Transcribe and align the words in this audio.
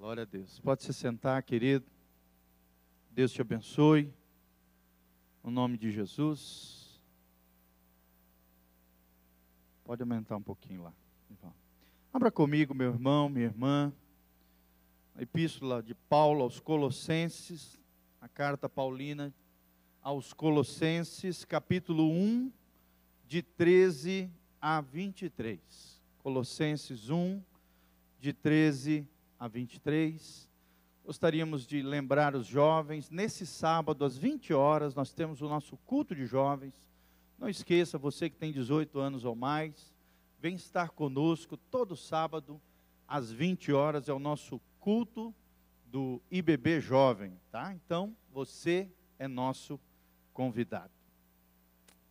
Glória 0.00 0.22
a 0.22 0.24
Deus. 0.24 0.58
Pode 0.60 0.82
se 0.82 0.94
sentar, 0.94 1.42
querido. 1.42 1.84
Deus 3.10 3.30
te 3.32 3.42
abençoe. 3.42 4.10
No 5.44 5.50
nome 5.50 5.76
de 5.76 5.90
Jesus. 5.90 6.98
Pode 9.84 10.00
aumentar 10.00 10.38
um 10.38 10.42
pouquinho 10.42 10.84
lá. 10.84 10.94
Abra 12.10 12.30
comigo, 12.30 12.74
meu 12.74 12.92
irmão, 12.92 13.28
minha 13.28 13.44
irmã. 13.44 13.92
A 15.14 15.20
epístola 15.20 15.82
de 15.82 15.94
Paulo 15.94 16.44
aos 16.44 16.58
Colossenses, 16.58 17.78
a 18.22 18.26
carta 18.26 18.70
paulina 18.70 19.34
aos 20.00 20.32
Colossenses, 20.32 21.44
capítulo 21.44 22.10
1, 22.10 22.50
de 23.28 23.42
13 23.42 24.30
a 24.62 24.80
23. 24.80 26.02
Colossenses 26.20 27.10
1, 27.10 27.42
de 28.18 28.32
13 28.32 29.00
a 29.00 29.04
23. 29.04 29.19
Gostaríamos 31.02 31.66
de 31.66 31.82
lembrar 31.82 32.36
os 32.36 32.46
jovens, 32.46 33.08
nesse 33.08 33.46
sábado, 33.46 34.04
às 34.04 34.16
20 34.16 34.52
horas, 34.52 34.94
nós 34.94 35.12
temos 35.12 35.40
o 35.40 35.48
nosso 35.48 35.78
culto 35.78 36.14
de 36.14 36.26
jovens. 36.26 36.74
Não 37.38 37.48
esqueça, 37.48 37.96
você 37.96 38.28
que 38.28 38.36
tem 38.36 38.52
18 38.52 38.98
anos 38.98 39.24
ou 39.24 39.34
mais, 39.34 39.94
vem 40.38 40.54
estar 40.54 40.90
conosco 40.90 41.56
todo 41.56 41.96
sábado, 41.96 42.60
às 43.08 43.32
20 43.32 43.72
horas, 43.72 44.08
é 44.08 44.12
o 44.12 44.18
nosso 44.18 44.60
culto 44.78 45.34
do 45.86 46.20
IBB 46.30 46.80
Jovem, 46.80 47.32
tá? 47.50 47.72
Então, 47.72 48.14
você 48.30 48.90
é 49.18 49.26
nosso 49.26 49.80
convidado. 50.34 50.92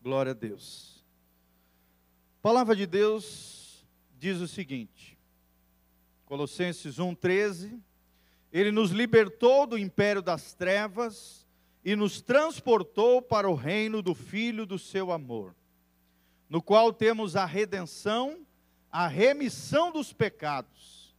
Glória 0.01 0.31
a 0.31 0.35
Deus. 0.35 1.05
A 2.39 2.41
palavra 2.41 2.75
de 2.75 2.87
Deus 2.87 3.85
diz 4.17 4.39
o 4.39 4.47
seguinte: 4.47 5.18
Colossenses 6.29 6.97
1,13. 6.97 7.81
Ele 8.53 8.71
nos 8.71 8.91
libertou 8.91 9.65
do 9.65 9.79
império 9.79 10.21
das 10.21 10.53
trevas 10.53 11.47
e 11.83 11.95
nos 11.95 12.21
transportou 12.21 13.19
para 13.19 13.49
o 13.49 13.55
reino 13.55 13.99
do 13.99 14.13
Filho 14.13 14.63
do 14.63 14.77
seu 14.77 15.11
amor, 15.11 15.55
no 16.47 16.61
qual 16.61 16.93
temos 16.93 17.35
a 17.35 17.45
redenção, 17.45 18.45
a 18.91 19.07
remissão 19.07 19.91
dos 19.91 20.13
pecados. 20.13 21.15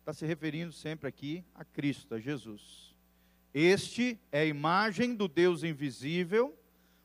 Está 0.00 0.12
se 0.12 0.26
referindo 0.26 0.74
sempre 0.74 1.08
aqui 1.08 1.42
a 1.54 1.64
Cristo, 1.64 2.14
a 2.14 2.20
Jesus. 2.20 2.94
Este 3.54 4.20
é 4.30 4.40
a 4.40 4.44
imagem 4.44 5.14
do 5.14 5.26
Deus 5.26 5.62
invisível, 5.62 6.54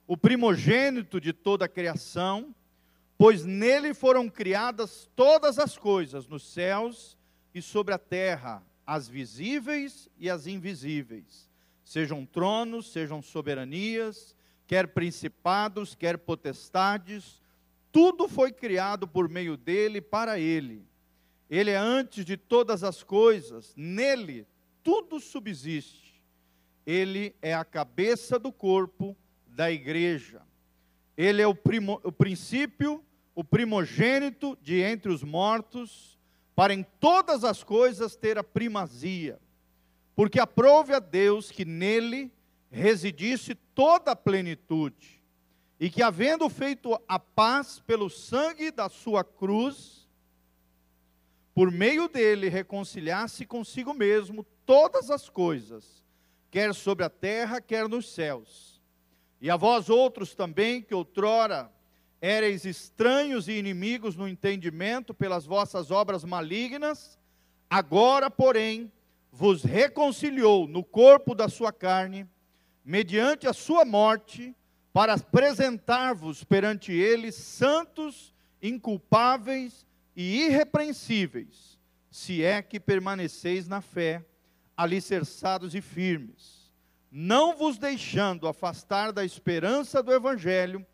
o 0.06 0.18
primogênito 0.18 1.22
de 1.22 1.32
toda 1.32 1.64
a 1.64 1.70
criação, 1.70 2.54
pois 3.18 3.46
nele 3.46 3.94
foram 3.94 4.28
criadas 4.28 5.10
todas 5.16 5.58
as 5.58 5.78
coisas, 5.78 6.28
nos 6.28 6.44
céus 6.44 7.18
e 7.54 7.62
sobre 7.62 7.94
a 7.94 7.98
terra, 7.98 8.64
as 8.86 9.08
visíveis 9.08 10.10
e 10.18 10.30
as 10.30 10.48
invisíveis, 10.48 11.50
sejam 11.84 12.26
tronos, 12.26 12.92
sejam 12.92 13.22
soberanias, 13.22 14.36
quer 14.68 14.88
principados, 14.90 15.96
quer 15.96 16.18
potestades, 16.18 17.42
tudo 17.92 18.28
foi 18.28 18.52
criado 18.52 19.08
por 19.08 19.28
meio 19.28 19.58
dele 19.58 20.00
para 20.00 20.40
ele. 20.40 20.86
Ele 21.50 21.72
é 21.72 21.78
antes 21.78 22.24
de 22.24 22.38
todas 22.38 22.84
as 22.84 23.02
coisas, 23.02 23.74
nele 23.76 24.46
tudo 24.84 25.20
subsiste. 25.20 26.22
Ele 26.86 27.36
é 27.42 27.54
a 27.54 27.66
cabeça 27.66 28.38
do 28.38 28.52
corpo 28.52 29.18
da 29.48 29.72
igreja. 29.72 30.42
Ele 31.18 31.42
é 31.42 31.48
o, 31.48 31.56
primo, 31.56 32.00
o 32.04 32.12
princípio, 32.12 33.04
o 33.36 33.44
primogênito 33.44 34.58
de 34.62 34.80
entre 34.80 35.12
os 35.12 35.24
mortos 35.24 36.19
para 36.60 36.74
em 36.74 36.84
todas 37.00 37.46
as 37.46 37.64
coisas 37.64 38.18
ter 38.18 38.38
a 38.38 38.44
primazia, 38.44 39.40
porque 40.14 40.38
aprove 40.42 40.94
a 40.94 41.00
Deus 41.00 41.50
que 41.50 41.64
nele 41.64 42.30
residisse 42.70 43.56
toda 43.56 44.12
a 44.12 44.16
plenitude, 44.16 45.24
e 45.80 45.90
que, 45.90 46.04
havendo 46.04 46.50
feito 46.50 47.02
a 47.08 47.18
paz 47.18 47.80
pelo 47.88 48.10
sangue 48.10 48.72
da 48.72 48.90
sua 48.90 49.24
cruz, 49.24 50.06
por 51.56 51.72
meio 51.72 52.10
dele 52.10 52.50
reconciliasse 52.50 53.46
consigo 53.46 53.94
mesmo 53.94 54.46
todas 54.66 55.10
as 55.10 55.30
coisas, 55.30 56.04
quer 56.52 56.76
sobre 56.76 57.06
a 57.06 57.10
terra, 57.10 57.62
quer 57.62 57.88
nos 57.88 58.14
céus. 58.14 58.82
E 59.40 59.50
a 59.50 59.56
vós 59.56 59.90
outros 59.90 60.36
também, 60.36 60.82
que 60.82 60.94
outrora 60.94 61.72
Éreis 62.22 62.66
estranhos 62.66 63.48
e 63.48 63.54
inimigos 63.54 64.16
no 64.16 64.28
entendimento 64.28 65.14
pelas 65.14 65.46
vossas 65.46 65.90
obras 65.90 66.24
malignas, 66.24 67.18
agora, 67.70 68.30
porém, 68.30 68.92
vos 69.32 69.64
reconciliou 69.64 70.68
no 70.68 70.84
corpo 70.84 71.34
da 71.34 71.48
sua 71.48 71.72
carne, 71.72 72.28
mediante 72.84 73.48
a 73.48 73.54
sua 73.54 73.86
morte, 73.86 74.54
para 74.92 75.14
apresentar-vos 75.14 76.44
perante 76.44 76.92
ele 76.92 77.32
santos, 77.32 78.34
inculpáveis 78.62 79.86
e 80.16 80.46
irrepreensíveis, 80.46 81.80
se 82.12 82.44
é 82.44 82.62
que 82.62 82.80
permaneceis 82.80 83.68
na 83.68 83.80
fé, 83.80 84.26
alicerçados 84.76 85.74
e 85.76 85.82
firmes, 85.82 86.70
não 87.12 87.56
vos 87.56 87.78
deixando 87.78 88.48
afastar 88.48 89.12
da 89.12 89.24
esperança 89.24 90.04
do 90.04 90.12
evangelho 90.12 90.86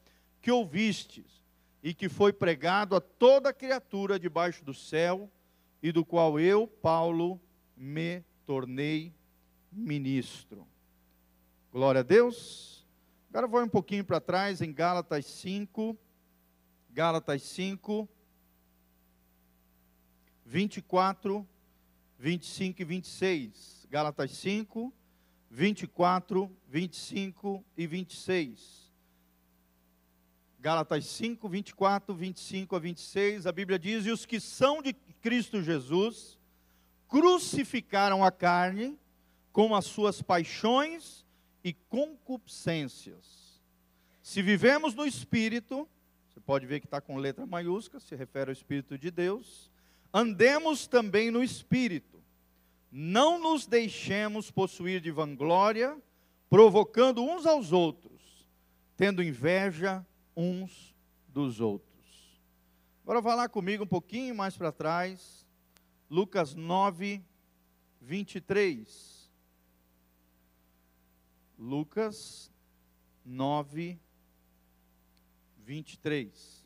que 0.45 0.51
ouvistes 0.51 1.41
e 1.81 1.91
que 1.91 2.07
foi 2.07 2.31
pregado 2.31 2.95
a 2.95 3.01
toda 3.01 3.51
criatura 3.51 4.19
debaixo 4.19 4.63
do 4.63 4.75
céu, 4.75 5.27
e 5.81 5.91
do 5.91 6.05
qual 6.05 6.39
eu, 6.39 6.67
Paulo, 6.67 7.41
me 7.75 8.23
tornei 8.45 9.11
ministro. 9.71 10.67
Glória 11.71 12.01
a 12.01 12.03
Deus. 12.03 12.85
Agora 13.31 13.47
vou 13.47 13.63
um 13.63 13.67
pouquinho 13.67 14.05
para 14.05 14.21
trás 14.21 14.61
em 14.61 14.71
Gálatas 14.71 15.25
5. 15.25 15.97
Gálatas 16.91 17.41
5, 17.41 18.07
24, 20.45 21.47
25 22.19 22.81
e 22.83 22.85
26. 22.85 23.87
Gálatas 23.89 24.29
5, 24.29 24.93
24, 25.49 26.55
25 26.67 27.65
e 27.75 27.87
26. 27.87 28.84
Gálatas 30.65 31.05
5, 31.05 31.47
24, 31.47 32.15
25 32.15 32.75
a 32.75 32.79
26, 32.79 33.45
a 33.45 33.51
Bíblia 33.51 33.77
diz: 33.77 34.03
E 34.07 34.09
os 34.09 34.25
que 34.25 34.39
são 34.39 34.81
de 34.81 34.93
Cristo 34.93 35.61
Jesus 35.61 36.39
crucificaram 37.07 38.23
a 38.23 38.31
carne 38.31 38.97
com 39.53 39.75
as 39.75 39.85
suas 39.85 40.23
paixões 40.23 41.23
e 41.63 41.71
concupiscências. 41.71 43.61
Se 44.23 44.41
vivemos 44.41 44.95
no 44.95 45.05
Espírito, 45.05 45.87
você 46.27 46.39
pode 46.39 46.65
ver 46.65 46.79
que 46.79 46.87
está 46.87 46.99
com 46.99 47.15
letra 47.15 47.45
maiúscula, 47.45 47.99
se 47.99 48.15
refere 48.15 48.49
ao 48.49 48.53
Espírito 48.53 48.97
de 48.97 49.11
Deus, 49.11 49.69
andemos 50.11 50.87
também 50.87 51.29
no 51.29 51.43
Espírito. 51.43 52.19
Não 52.91 53.37
nos 53.37 53.67
deixemos 53.67 54.49
possuir 54.49 54.99
de 54.99 55.11
vanglória, 55.11 55.95
provocando 56.49 57.21
uns 57.21 57.45
aos 57.45 57.71
outros, 57.71 58.47
tendo 58.97 59.21
inveja 59.21 60.03
uns 60.35 60.95
dos 61.27 61.59
outros. 61.59 62.41
Agora 63.03 63.21
vá 63.21 63.35
lá 63.35 63.49
comigo 63.49 63.83
um 63.83 63.87
pouquinho 63.87 64.33
mais 64.33 64.57
para 64.57 64.71
trás, 64.71 65.45
Lucas 66.09 66.55
9, 66.55 67.23
23. 68.01 69.31
Lucas 71.57 72.51
9, 73.23 73.99
23. 75.59 76.65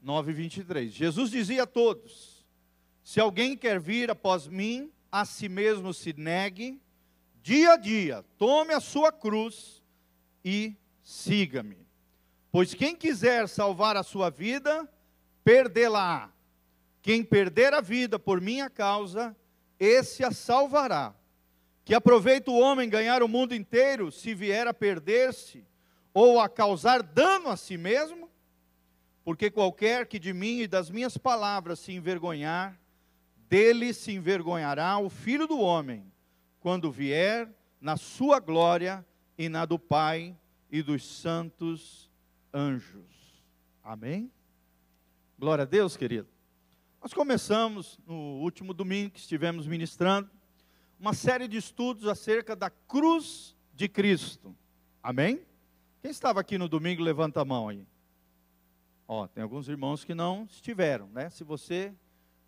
Nove 0.00 0.32
vinte 0.32 0.56
e 0.56 0.64
três. 0.64 0.94
Jesus 0.94 1.30
dizia 1.30 1.64
a 1.64 1.66
todos: 1.66 2.46
Se 3.02 3.20
alguém 3.20 3.54
quer 3.54 3.78
vir 3.78 4.10
após 4.10 4.46
mim, 4.48 4.90
a 5.10 5.24
si 5.24 5.48
mesmo 5.48 5.92
se 5.92 6.12
negue, 6.12 6.80
dia 7.42 7.72
a 7.72 7.76
dia, 7.76 8.24
tome 8.36 8.74
a 8.74 8.80
sua 8.80 9.10
cruz 9.10 9.82
e 10.44 10.76
siga-me. 11.02 11.86
Pois 12.50 12.74
quem 12.74 12.94
quiser 12.94 13.48
salvar 13.48 13.96
a 13.96 14.02
sua 14.02 14.30
vida, 14.30 14.88
perdê-la. 15.44 16.32
Quem 17.00 17.22
perder 17.22 17.72
a 17.72 17.80
vida 17.80 18.18
por 18.18 18.40
minha 18.40 18.68
causa, 18.68 19.36
esse 19.78 20.24
a 20.24 20.30
salvará. 20.30 21.14
Que 21.84 21.94
aproveita 21.94 22.50
o 22.50 22.58
homem 22.58 22.88
ganhar 22.88 23.22
o 23.22 23.28
mundo 23.28 23.54
inteiro, 23.54 24.12
se 24.12 24.34
vier 24.34 24.66
a 24.66 24.74
perder-se, 24.74 25.64
ou 26.12 26.38
a 26.40 26.48
causar 26.48 27.02
dano 27.02 27.48
a 27.48 27.56
si 27.56 27.78
mesmo? 27.78 28.28
Porque 29.24 29.50
qualquer 29.50 30.06
que 30.06 30.18
de 30.18 30.32
mim 30.32 30.60
e 30.60 30.66
das 30.66 30.90
minhas 30.90 31.16
palavras 31.16 31.78
se 31.78 31.92
envergonhar, 31.92 32.78
dele 33.48 33.94
se 33.94 34.12
envergonhará 34.12 34.98
o 34.98 35.08
filho 35.08 35.46
do 35.46 35.58
homem, 35.58 36.04
quando 36.60 36.92
vier 36.92 37.48
na 37.80 37.96
sua 37.96 38.38
glória 38.38 39.06
e 39.36 39.48
na 39.48 39.64
do 39.64 39.78
Pai 39.78 40.36
e 40.70 40.82
dos 40.82 41.04
santos 41.04 42.10
anjos. 42.52 43.42
Amém? 43.82 44.30
Glória 45.38 45.62
a 45.62 45.66
Deus, 45.66 45.96
querido. 45.96 46.28
Nós 47.00 47.14
começamos 47.14 47.98
no 48.06 48.40
último 48.42 48.74
domingo 48.74 49.12
que 49.12 49.20
estivemos 49.20 49.66
ministrando 49.66 50.28
uma 50.98 51.14
série 51.14 51.46
de 51.46 51.56
estudos 51.56 52.06
acerca 52.06 52.56
da 52.56 52.68
cruz 52.68 53.56
de 53.72 53.88
Cristo. 53.88 54.54
Amém? 55.02 55.40
Quem 56.02 56.10
estava 56.10 56.40
aqui 56.40 56.58
no 56.58 56.68
domingo, 56.68 57.02
levanta 57.02 57.40
a 57.40 57.44
mão 57.44 57.68
aí. 57.68 57.86
Ó, 59.06 59.26
tem 59.26 59.42
alguns 59.42 59.68
irmãos 59.68 60.04
que 60.04 60.14
não 60.14 60.44
estiveram, 60.50 61.08
né? 61.08 61.30
Se 61.30 61.44
você 61.44 61.94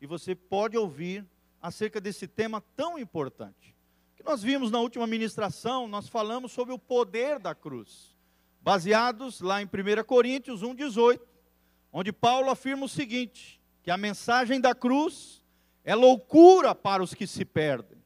e 0.00 0.06
você 0.06 0.36
pode 0.36 0.78
ouvir 0.78 1.26
acerca 1.60 2.00
desse 2.00 2.28
tema 2.28 2.60
tão 2.76 2.96
importante. 2.96 3.74
Que 4.14 4.22
nós 4.22 4.40
vimos 4.40 4.70
na 4.70 4.78
última 4.78 5.04
ministração, 5.06 5.88
nós 5.88 6.08
falamos 6.08 6.52
sobre 6.52 6.72
o 6.72 6.78
poder 6.78 7.40
da 7.40 7.54
cruz, 7.54 8.15
baseados 8.66 9.40
lá 9.40 9.62
em 9.62 9.64
1 9.64 10.02
Coríntios 10.04 10.60
1:18, 10.64 11.20
onde 11.92 12.12
Paulo 12.12 12.50
afirma 12.50 12.86
o 12.86 12.88
seguinte: 12.88 13.62
que 13.80 13.92
a 13.92 13.96
mensagem 13.96 14.60
da 14.60 14.74
cruz 14.74 15.40
é 15.84 15.94
loucura 15.94 16.74
para 16.74 17.00
os 17.00 17.14
que 17.14 17.28
se 17.28 17.44
perdem, 17.44 18.02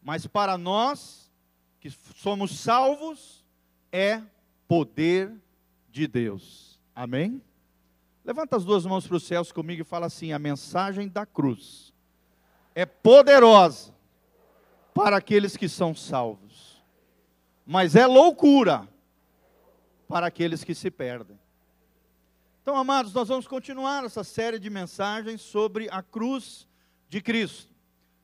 mas 0.00 0.24
para 0.24 0.56
nós 0.56 1.32
que 1.80 1.90
somos 1.90 2.60
salvos 2.60 3.44
é 3.90 4.22
poder 4.68 5.34
de 5.90 6.06
Deus. 6.06 6.80
Amém? 6.94 7.42
Levanta 8.24 8.56
as 8.56 8.64
duas 8.64 8.86
mãos 8.86 9.04
para 9.04 9.16
os 9.16 9.24
céus 9.24 9.50
comigo 9.50 9.82
e 9.82 9.84
fala 9.84 10.06
assim: 10.06 10.30
a 10.32 10.38
mensagem 10.38 11.08
da 11.08 11.26
cruz 11.26 11.92
é 12.72 12.86
poderosa 12.86 13.92
para 14.94 15.16
aqueles 15.16 15.56
que 15.56 15.68
são 15.68 15.92
salvos, 15.92 16.80
mas 17.66 17.96
é 17.96 18.06
loucura 18.06 18.88
para 20.08 20.26
aqueles 20.26 20.64
que 20.64 20.74
se 20.74 20.90
perdem. 20.90 21.38
Então, 22.62 22.76
amados, 22.76 23.12
nós 23.12 23.28
vamos 23.28 23.46
continuar 23.46 24.04
essa 24.04 24.24
série 24.24 24.58
de 24.58 24.68
mensagens 24.68 25.40
sobre 25.40 25.88
a 25.90 26.02
cruz 26.02 26.66
de 27.08 27.20
Cristo. 27.20 27.72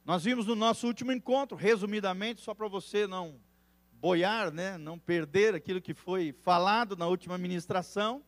Nós 0.05 0.25
vimos 0.25 0.47
no 0.47 0.55
nosso 0.55 0.87
último 0.87 1.13
encontro, 1.13 1.57
resumidamente, 1.57 2.41
só 2.41 2.53
para 2.53 2.69
você 2.69 3.07
não 3.07 3.37
boiar, 3.93 4.51
né, 4.53 4.77
não 4.77 4.99
perder 4.99 5.55
aquilo 5.55 5.81
que 5.81 5.95
foi 5.95 6.33
falado 6.43 6.95
na 6.95 7.07
última 7.07 7.39
ministração, 7.39 8.23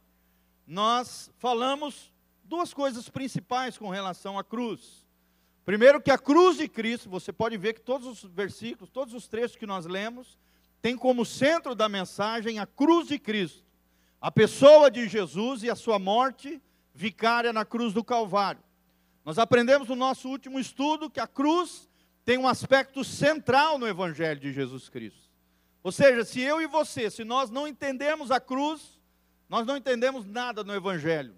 nós 0.67 1.31
falamos 1.37 2.11
duas 2.43 2.73
coisas 2.73 3.11
principais 3.11 3.77
com 3.77 3.91
relação 3.91 4.39
à 4.39 4.45
cruz. 4.45 5.07
Primeiro, 5.67 6.01
que 6.01 6.11
a 6.11 6.17
cruz 6.17 6.57
de 6.57 6.67
Cristo, 6.67 7.11
você 7.11 7.33
pode 7.33 7.59
ver 7.59 7.75
que 7.75 7.81
todos 7.81 8.07
os 8.07 8.23
versículos, 8.23 8.89
todos 8.89 9.13
os 9.13 9.29
trechos 9.29 9.57
que 9.57 9.67
nós 9.67 9.85
lemos, 9.85 10.39
tem 10.87 10.97
como 10.97 11.27
centro 11.27 11.75
da 11.75 11.89
mensagem 11.89 12.61
a 12.61 12.65
cruz 12.65 13.09
de 13.09 13.19
Cristo, 13.19 13.65
a 14.21 14.31
pessoa 14.31 14.89
de 14.89 15.09
Jesus 15.09 15.65
e 15.65 15.69
a 15.69 15.75
sua 15.75 15.99
morte 15.99 16.63
vicária 16.95 17.53
na 17.53 17.65
cruz 17.65 17.93
do 17.93 18.05
Calvário. 18.05 18.63
Nós 19.25 19.37
aprendemos 19.37 19.89
no 19.89 19.97
nosso 19.97 20.29
último 20.29 20.61
estudo 20.61 21.11
que 21.11 21.19
a 21.19 21.27
cruz 21.27 21.89
tem 22.25 22.39
um 22.39 22.47
aspecto 22.47 23.03
central 23.03 23.79
no 23.79 23.89
Evangelho 23.89 24.39
de 24.39 24.53
Jesus 24.53 24.89
Cristo. 24.89 25.29
Ou 25.83 25.91
seja, 25.91 26.25
se 26.25 26.41
eu 26.41 26.63
e 26.63 26.69
você, 26.69 27.11
se 27.11 27.25
nós 27.25 27.51
não 27.51 27.67
entendemos 27.67 28.31
a 28.31 28.39
cruz, 28.39 29.01
nós 29.49 29.67
não 29.67 29.77
entendemos 29.77 30.25
nada 30.25 30.63
no 30.63 30.73
Evangelho. 30.73 31.35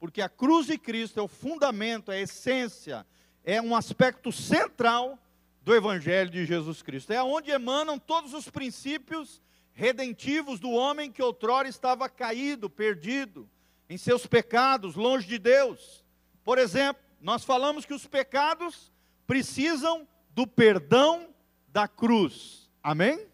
Porque 0.00 0.20
a 0.20 0.28
cruz 0.28 0.66
de 0.66 0.76
Cristo 0.76 1.20
é 1.20 1.22
o 1.22 1.28
fundamento, 1.28 2.10
é 2.10 2.16
a 2.16 2.22
essência, 2.22 3.06
é 3.44 3.62
um 3.62 3.76
aspecto 3.76 4.32
central 4.32 5.16
do 5.62 5.74
Evangelho 5.74 6.30
de 6.30 6.44
Jesus 6.44 6.82
Cristo. 6.82 7.12
É 7.12 7.22
onde 7.22 7.50
emanam 7.50 7.98
todos 7.98 8.34
os 8.34 8.48
princípios 8.48 9.42
redentivos 9.72 10.58
do 10.58 10.70
homem 10.70 11.10
que 11.10 11.22
outrora 11.22 11.68
estava 11.68 12.08
caído, 12.08 12.68
perdido, 12.68 13.48
em 13.88 13.96
seus 13.96 14.26
pecados, 14.26 14.94
longe 14.94 15.26
de 15.26 15.38
Deus. 15.38 16.04
Por 16.44 16.58
exemplo, 16.58 17.02
nós 17.20 17.44
falamos 17.44 17.84
que 17.84 17.94
os 17.94 18.06
pecados 18.06 18.92
precisam 19.26 20.06
do 20.34 20.46
perdão 20.46 21.34
da 21.68 21.86
cruz. 21.86 22.70
Amém? 22.82 23.26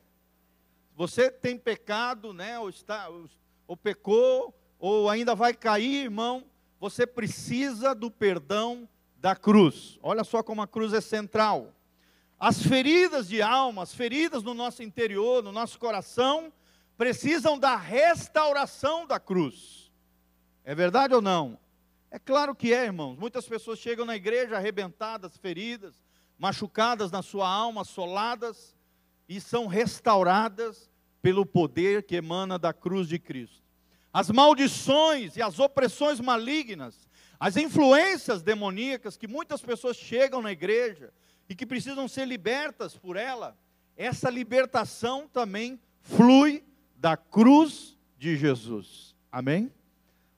Você 0.96 1.30
tem 1.30 1.58
pecado, 1.58 2.32
né, 2.32 2.58
ou, 2.58 2.68
está, 2.68 3.08
ou 3.66 3.76
pecou, 3.76 4.54
ou 4.78 5.10
ainda 5.10 5.34
vai 5.34 5.52
cair, 5.52 6.04
irmão, 6.04 6.44
você 6.80 7.06
precisa 7.06 7.94
do 7.94 8.10
perdão 8.10 8.88
da 9.16 9.36
cruz. 9.36 9.98
Olha 10.02 10.24
só 10.24 10.42
como 10.42 10.62
a 10.62 10.66
cruz 10.66 10.92
é 10.92 11.00
central. 11.00 11.75
As 12.38 12.62
feridas 12.62 13.28
de 13.28 13.40
alma, 13.40 13.82
as 13.82 13.94
feridas 13.94 14.42
no 14.42 14.52
nosso 14.52 14.82
interior, 14.82 15.42
no 15.42 15.52
nosso 15.52 15.78
coração, 15.78 16.52
precisam 16.96 17.58
da 17.58 17.76
restauração 17.76 19.06
da 19.06 19.18
cruz. 19.18 19.90
É 20.62 20.74
verdade 20.74 21.14
ou 21.14 21.22
não? 21.22 21.58
É 22.10 22.18
claro 22.18 22.54
que 22.54 22.74
é, 22.74 22.84
irmãos. 22.84 23.16
Muitas 23.16 23.46
pessoas 23.46 23.78
chegam 23.78 24.04
na 24.04 24.16
igreja 24.16 24.56
arrebentadas, 24.56 25.36
feridas, 25.38 25.94
machucadas 26.38 27.10
na 27.10 27.22
sua 27.22 27.48
alma, 27.48 27.80
assoladas, 27.80 28.74
e 29.28 29.40
são 29.40 29.66
restauradas 29.66 30.90
pelo 31.22 31.46
poder 31.46 32.02
que 32.04 32.16
emana 32.16 32.58
da 32.58 32.72
cruz 32.72 33.08
de 33.08 33.18
Cristo. 33.18 33.64
As 34.12 34.30
maldições 34.30 35.36
e 35.36 35.42
as 35.42 35.58
opressões 35.58 36.20
malignas, 36.20 37.08
as 37.40 37.56
influências 37.56 38.42
demoníacas 38.42 39.16
que 39.16 39.26
muitas 39.26 39.60
pessoas 39.60 39.96
chegam 39.96 40.40
na 40.40 40.52
igreja 40.52 41.12
e 41.48 41.54
que 41.54 41.66
precisam 41.66 42.08
ser 42.08 42.26
libertas 42.26 42.96
por 42.96 43.16
ela, 43.16 43.56
essa 43.96 44.28
libertação 44.28 45.28
também 45.28 45.80
flui 46.00 46.64
da 46.96 47.16
cruz 47.16 47.96
de 48.18 48.36
Jesus. 48.36 49.14
Amém? 49.30 49.72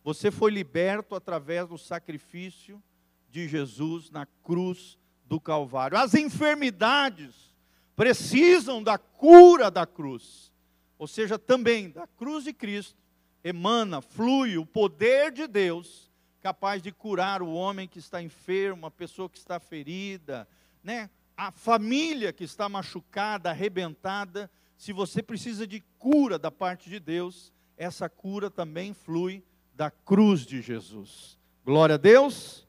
Você 0.05 0.31
foi 0.31 0.51
liberto 0.51 1.15
através 1.15 1.69
do 1.69 1.77
sacrifício 1.77 2.83
de 3.31 3.49
Jesus 3.49 4.11
na 4.11 4.27
cruz 4.43 4.99
do 5.25 5.41
Calvário. 5.41 5.99
As 5.99 6.15
enfermidades 6.15 7.55
precisam 7.95 8.83
da 8.83 8.97
cura 8.97 9.71
da 9.71 9.87
cruz. 9.87 10.53
Ou 10.99 11.07
seja, 11.07 11.39
também 11.39 11.91
da 11.91 12.07
cruz 12.07 12.45
de 12.45 12.53
Cristo 12.53 12.97
emana, 13.43 14.01
flui 14.01 14.59
o 14.59 14.67
poder 14.67 15.33
de 15.33 15.47
Deus 15.47 16.09
capaz 16.41 16.81
de 16.81 16.93
curar 16.93 17.43
o 17.43 17.53
homem 17.53 17.89
que 17.89 17.99
está 17.99 18.23
enfermo, 18.23 18.87
a 18.87 18.91
pessoa 18.91 19.29
que 19.29 19.39
está 19.39 19.59
ferida, 19.59 20.49
né? 20.83 21.11
A 21.37 21.53
família 21.53 22.33
que 22.33 22.45
está 22.45 22.69
machucada, 22.69 23.51
arrebentada, 23.51 24.51
se 24.77 24.93
você 24.93 25.23
precisa 25.23 25.67
de 25.67 25.83
cura 25.99 26.39
da 26.39 26.51
parte 26.51 26.89
de 26.89 26.99
Deus, 27.01 27.53
essa 27.77 28.09
cura 28.09 28.51
também 28.51 28.93
flui 28.93 29.45
da 29.75 29.91
cruz 29.91 30.45
de 30.45 30.61
Jesus. 30.61 31.39
Glória 31.65 31.95
a 31.95 31.99
Deus. 31.99 32.67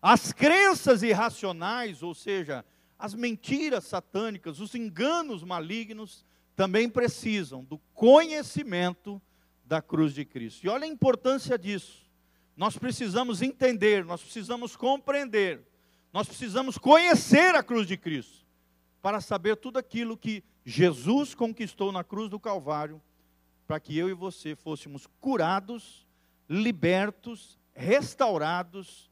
As 0.00 0.32
crenças 0.32 1.02
irracionais, 1.02 2.02
ou 2.02 2.14
seja, 2.14 2.64
as 2.98 3.14
mentiras 3.14 3.84
satânicas, 3.84 4.60
os 4.60 4.74
enganos 4.74 5.42
malignos, 5.42 6.24
também 6.54 6.88
precisam 6.88 7.64
do 7.64 7.78
conhecimento 7.94 9.20
da 9.64 9.80
cruz 9.80 10.14
de 10.14 10.24
Cristo. 10.24 10.64
E 10.64 10.68
olha 10.68 10.84
a 10.84 10.88
importância 10.88 11.58
disso. 11.58 12.02
Nós 12.56 12.76
precisamos 12.76 13.40
entender, 13.42 14.04
nós 14.04 14.22
precisamos 14.22 14.76
compreender, 14.76 15.66
nós 16.12 16.26
precisamos 16.26 16.76
conhecer 16.76 17.54
a 17.54 17.62
cruz 17.62 17.86
de 17.86 17.96
Cristo, 17.96 18.46
para 19.00 19.20
saber 19.20 19.56
tudo 19.56 19.78
aquilo 19.78 20.16
que 20.16 20.44
Jesus 20.64 21.34
conquistou 21.34 21.90
na 21.90 22.04
cruz 22.04 22.28
do 22.28 22.38
Calvário, 22.38 23.02
para 23.66 23.80
que 23.80 23.96
eu 23.96 24.08
e 24.08 24.14
você 24.14 24.54
fôssemos 24.54 25.08
curados 25.20 26.06
libertos, 26.48 27.58
restaurados 27.72 29.10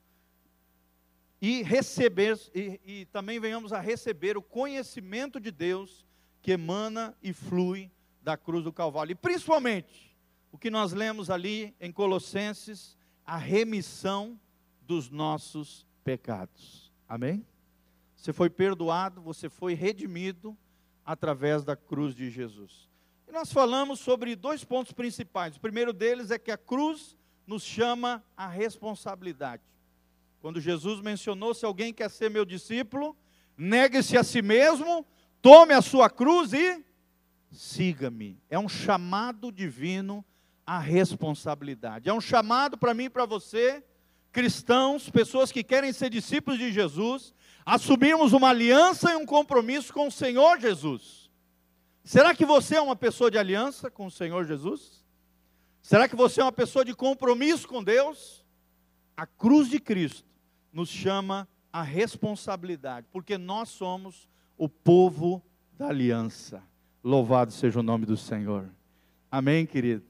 e 1.41 1.63
receber 1.63 2.39
e, 2.55 2.81
e, 2.85 3.05
também 3.07 3.41
venhamos 3.41 3.73
a 3.73 3.81
receber 3.81 4.37
o 4.37 4.43
conhecimento 4.43 5.41
de 5.41 5.51
Deus 5.51 6.05
que 6.43 6.53
emana 6.53 7.17
e 7.23 7.33
flui 7.33 7.91
da 8.23 8.37
cruz 8.37 8.63
do 8.63 8.73
Calvário. 8.73 9.13
E 9.13 9.15
principalmente 9.15 10.15
o 10.53 10.59
que 10.59 10.71
nós 10.71 10.93
lemos 10.93 11.31
ali 11.31 11.75
em 11.81 11.91
Colossenses, 11.91 12.97
a 13.25 13.39
remissão 13.39 14.39
dos 14.83 15.09
nossos 15.09 15.87
pecados. 16.05 16.90
Amém? 17.11 17.45
Você 18.17 18.33
foi 18.33 18.49
perdoado, 18.49 19.21
você 19.21 19.51
foi 19.51 19.75
redimido 19.75 20.57
através 21.05 21.63
da 21.63 21.77
cruz 21.77 22.15
de 22.15 22.31
Jesus. 22.31 22.89
E 23.29 23.33
nós 23.33 23.53
falamos 23.53 24.01
sobre 24.01 24.35
dois 24.35 24.65
pontos 24.65 24.93
principais. 24.93 25.57
O 25.57 25.61
primeiro 25.61 25.93
deles 25.93 26.31
é 26.31 26.39
que 26.39 26.51
a 26.51 26.57
cruz 26.57 27.19
nos 27.47 27.63
chama 27.63 28.25
a 28.35 28.47
responsabilidade. 28.47 29.63
Quando 30.41 30.61
Jesus 30.61 31.03
mencionou: 31.03 31.53
se 31.53 31.67
alguém 31.67 31.93
quer 31.93 32.09
ser 32.09 32.31
meu 32.31 32.47
discípulo, 32.47 33.15
negue-se 33.59 34.17
a 34.17 34.25
si 34.25 34.41
mesmo, 34.41 35.07
Tome 35.43 35.73
a 35.73 35.81
sua 35.81 36.11
cruz 36.11 36.53
e 36.53 36.85
siga-me. 37.51 38.39
É 38.51 38.59
um 38.59 38.69
chamado 38.69 39.51
divino 39.51 40.25
à 40.67 40.79
responsabilidade. 40.79 42.11
É 42.11 42.13
um 42.13 42.21
chamado 42.21 42.77
para 42.77 42.93
mim 42.93 43.05
e 43.05 43.11
para 43.11 43.25
você, 43.25 43.83
cristãos, 44.33 45.11
pessoas 45.11 45.51
que 45.51 45.63
querem 45.63 45.93
ser 45.93 46.11
discípulos 46.11 46.59
de 46.59 46.73
Jesus, 46.73 47.35
assumirmos 47.65 48.33
uma 48.33 48.49
aliança 48.51 49.13
e 49.13 49.17
um 49.17 49.27
compromisso 49.27 49.93
com 49.93 50.09
o 50.09 50.13
Senhor 50.13 50.59
Jesus. 50.61 51.31
Será 52.05 52.35
que 52.35 52.45
você 52.45 52.77
é 52.77 52.81
uma 52.81 52.97
pessoa 52.97 53.31
de 53.31 53.39
aliança 53.39 53.91
com 53.91 54.07
o 54.07 54.11
Senhor 54.11 54.45
Jesus? 54.45 55.05
Será 55.83 56.09
que 56.09 56.17
você 56.17 56.41
é 56.41 56.45
uma 56.45 56.53
pessoa 56.53 56.85
de 56.85 56.95
compromisso 56.95 57.69
com 57.69 57.83
Deus? 57.83 58.45
A 59.17 59.27
cruz 59.27 59.69
de 59.69 59.79
Cristo 59.79 60.29
nos 60.73 60.89
chama 60.89 61.49
a 61.73 61.83
responsabilidade, 61.83 63.07
porque 63.13 63.39
nós 63.39 63.69
somos 63.69 64.29
o 64.57 64.69
povo 64.69 65.43
da 65.79 65.89
aliança. 65.89 66.63
Louvado 67.03 67.53
seja 67.53 67.81
o 67.81 67.83
nome 67.83 68.07
do 68.07 68.17
Senhor. 68.17 68.69
Amém, 69.31 69.65
querido? 69.65 70.10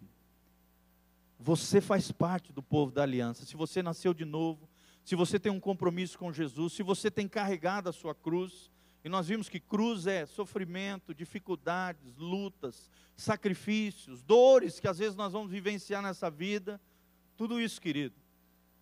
Você 1.42 1.80
faz 1.80 2.12
parte 2.12 2.52
do 2.52 2.62
povo 2.62 2.92
da 2.92 3.02
aliança. 3.02 3.46
Se 3.46 3.56
você 3.56 3.82
nasceu 3.82 4.12
de 4.12 4.26
novo, 4.26 4.68
se 5.02 5.16
você 5.16 5.40
tem 5.40 5.50
um 5.50 5.58
compromisso 5.58 6.18
com 6.18 6.30
Jesus, 6.30 6.74
se 6.74 6.82
você 6.82 7.10
tem 7.10 7.26
carregado 7.26 7.88
a 7.88 7.92
sua 7.92 8.14
cruz, 8.14 8.70
e 9.02 9.08
nós 9.08 9.26
vimos 9.26 9.48
que 9.48 9.58
cruz 9.58 10.06
é 10.06 10.26
sofrimento, 10.26 11.14
dificuldades, 11.14 12.14
lutas, 12.18 12.90
sacrifícios, 13.16 14.22
dores 14.22 14.78
que 14.78 14.86
às 14.86 14.98
vezes 14.98 15.16
nós 15.16 15.32
vamos 15.32 15.50
vivenciar 15.50 16.02
nessa 16.02 16.30
vida. 16.30 16.78
Tudo 17.38 17.58
isso, 17.58 17.80
querido, 17.80 18.14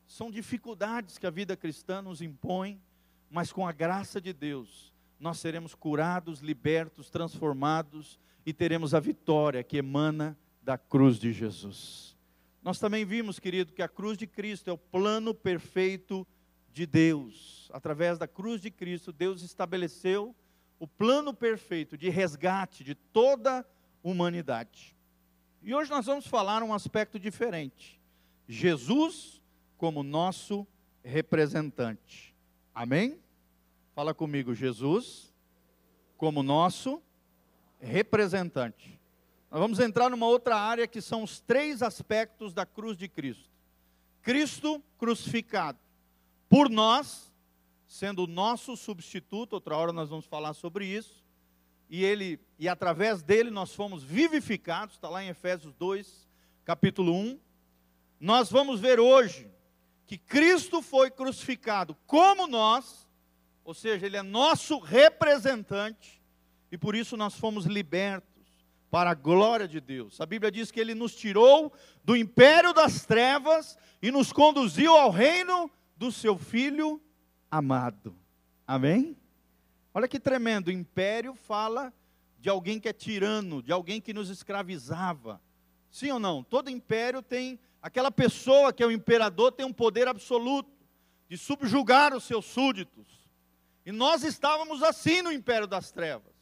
são 0.05 0.29
dificuldades 0.29 1.17
que 1.17 1.27
a 1.29 1.31
vida 1.31 1.57
cristã 1.57 2.03
nos 2.03 2.21
impõe, 2.21 2.83
mas 3.31 3.53
com 3.53 3.65
a 3.65 3.71
graça 3.71 4.21
de 4.21 4.33
Deus, 4.33 4.93
nós 5.21 5.39
seremos 5.39 5.77
curados, 5.77 6.41
libertos, 6.41 7.09
transformados 7.09 8.19
e 8.45 8.53
teremos 8.53 8.95
a 8.95 9.01
vitória 9.01 9.63
que 9.63 9.77
emana 9.77 10.37
da 10.61 10.77
cruz 10.77 11.21
de 11.21 11.33
Jesus. 11.33 12.18
Nós 12.63 12.79
também 12.79 13.05
vimos, 13.05 13.39
querido, 13.39 13.73
que 13.73 13.83
a 13.83 13.89
cruz 13.89 14.19
de 14.19 14.27
Cristo 14.27 14.69
é 14.69 14.73
o 14.73 14.79
plano 14.79 15.33
perfeito 15.35 16.27
de 16.73 16.87
Deus. 16.87 17.71
Através 17.73 18.19
da 18.19 18.27
cruz 18.27 18.61
de 18.61 18.71
Cristo, 18.71 19.13
Deus 19.13 19.43
estabeleceu 19.43 20.35
o 20.79 20.87
plano 20.87 21.35
perfeito 21.35 21.97
de 21.97 22.09
resgate 22.09 22.85
de 22.85 22.95
toda 22.95 23.61
a 23.61 23.65
humanidade. 24.03 24.97
E 25.63 25.75
hoje 25.75 25.91
nós 25.91 26.07
vamos 26.07 26.27
falar 26.27 26.63
um 26.63 26.73
aspecto 26.73 27.19
diferente. 27.19 28.01
Jesus 28.47 29.43
como 29.77 30.03
nosso 30.03 30.67
representante. 31.03 32.35
Amém? 32.75 33.19
Fala 33.95 34.15
comigo, 34.15 34.55
Jesus 34.55 35.35
como 36.17 36.43
nosso 36.43 37.03
representante. 37.81 38.98
Nós 39.51 39.61
vamos 39.61 39.81
entrar 39.81 40.11
numa 40.11 40.27
outra 40.27 40.57
área 40.57 40.87
que 40.87 41.01
são 41.01 41.23
os 41.23 41.41
três 41.41 41.83
aspectos 41.83 42.53
da 42.53 42.67
cruz 42.67 42.99
de 42.99 43.09
Cristo. 43.09 43.49
Cristo 44.21 44.83
crucificado 44.99 45.79
por 46.51 46.69
nós, 46.69 47.33
sendo 47.87 48.25
o 48.25 48.27
nosso 48.27 48.77
substituto, 48.77 49.55
outra 49.55 49.75
hora 49.75 49.93
nós 49.93 50.11
vamos 50.11 50.27
falar 50.27 50.53
sobre 50.53 50.87
isso. 50.87 51.25
E 51.89 52.05
ele 52.05 52.39
e 52.59 52.69
através 52.69 53.23
dele 53.23 53.51
nós 53.51 53.75
fomos 53.75 54.03
vivificados, 54.03 54.97
está 54.97 55.09
lá 55.09 55.25
em 55.25 55.29
Efésios 55.29 55.73
2, 55.75 56.29
capítulo 56.67 57.15
1. 57.15 57.41
Nós 58.21 58.51
vamos 58.51 58.81
ver 58.81 59.01
hoje 59.01 59.51
que 60.07 60.19
Cristo 60.19 60.83
foi 60.83 61.11
crucificado 61.11 61.97
como 62.07 62.47
nós, 62.47 63.09
ou 63.65 63.73
seja, 63.73 64.05
Ele 64.05 64.17
é 64.19 64.23
nosso 64.23 64.79
representante, 64.79 66.21
e 66.71 66.77
por 66.77 66.95
isso 66.95 67.17
nós 67.17 67.35
fomos 67.35 67.65
libertos 67.65 68.28
para 68.91 69.11
a 69.11 69.15
glória 69.15 69.69
de 69.69 69.81
Deus. 69.81 70.21
A 70.21 70.27
Bíblia 70.27 70.51
diz 70.51 70.71
que 70.71 70.81
Ele 70.81 70.95
nos 70.95 71.15
tirou 71.15 71.73
do 72.05 72.17
império 72.17 72.73
das 72.73 73.05
trevas 73.05 73.79
e 74.01 74.11
nos 74.11 74.33
conduziu 74.33 74.97
ao 74.97 75.11
reino 75.11 75.71
do 75.97 76.11
Seu 76.11 76.39
Filho 76.39 77.01
amado. 77.51 78.15
Amém? 78.67 79.17
Olha 79.93 80.09
que 80.09 80.21
tremendo, 80.21 80.71
império 80.71 81.35
fala 81.35 81.93
de 82.39 82.49
alguém 82.49 82.79
que 82.79 82.89
é 82.89 82.93
tirano, 82.93 83.63
de 83.63 83.73
alguém 83.73 84.01
que 84.01 84.15
nos 84.15 84.31
escravizava. 84.31 85.41
Sim 85.91 86.13
ou 86.13 86.21
não? 86.21 86.43
Todo 86.43 86.71
império 86.71 87.23
tem 87.23 87.59
Aquela 87.81 88.11
pessoa 88.11 88.73
que 88.73 88.83
é 88.83 88.87
o 88.87 88.91
imperador 88.91 89.53
tem 89.53 89.65
um 89.65 89.73
poder 89.73 90.09
absoluto 90.09 90.71
de 91.29 91.39
subjugar 91.39 92.15
os 92.15 92.25
seus 92.25 92.45
súditos. 92.45 93.07
E 93.87 93.93
nós 93.93 94.25
estávamos 94.25 94.83
assim 94.83 95.23
no 95.23 95.33
império 95.33 95.67
das 95.67 95.91
trevas, 95.93 96.35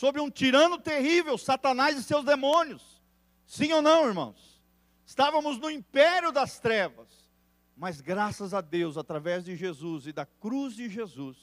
sob 0.00 0.18
um 0.18 0.30
tirano 0.30 0.78
terrível, 0.78 1.36
Satanás 1.36 1.98
e 1.98 2.02
seus 2.02 2.24
demônios. 2.24 3.02
Sim 3.44 3.70
ou 3.74 3.82
não, 3.82 4.08
irmãos? 4.08 4.58
Estávamos 5.04 5.58
no 5.58 5.68
império 5.68 6.32
das 6.32 6.58
trevas, 6.58 7.30
mas 7.76 8.00
graças 8.00 8.54
a 8.54 8.62
Deus, 8.62 8.96
através 8.96 9.44
de 9.44 9.54
Jesus 9.54 10.06
e 10.06 10.12
da 10.12 10.24
cruz 10.24 10.74
de 10.74 10.88
Jesus, 10.88 11.36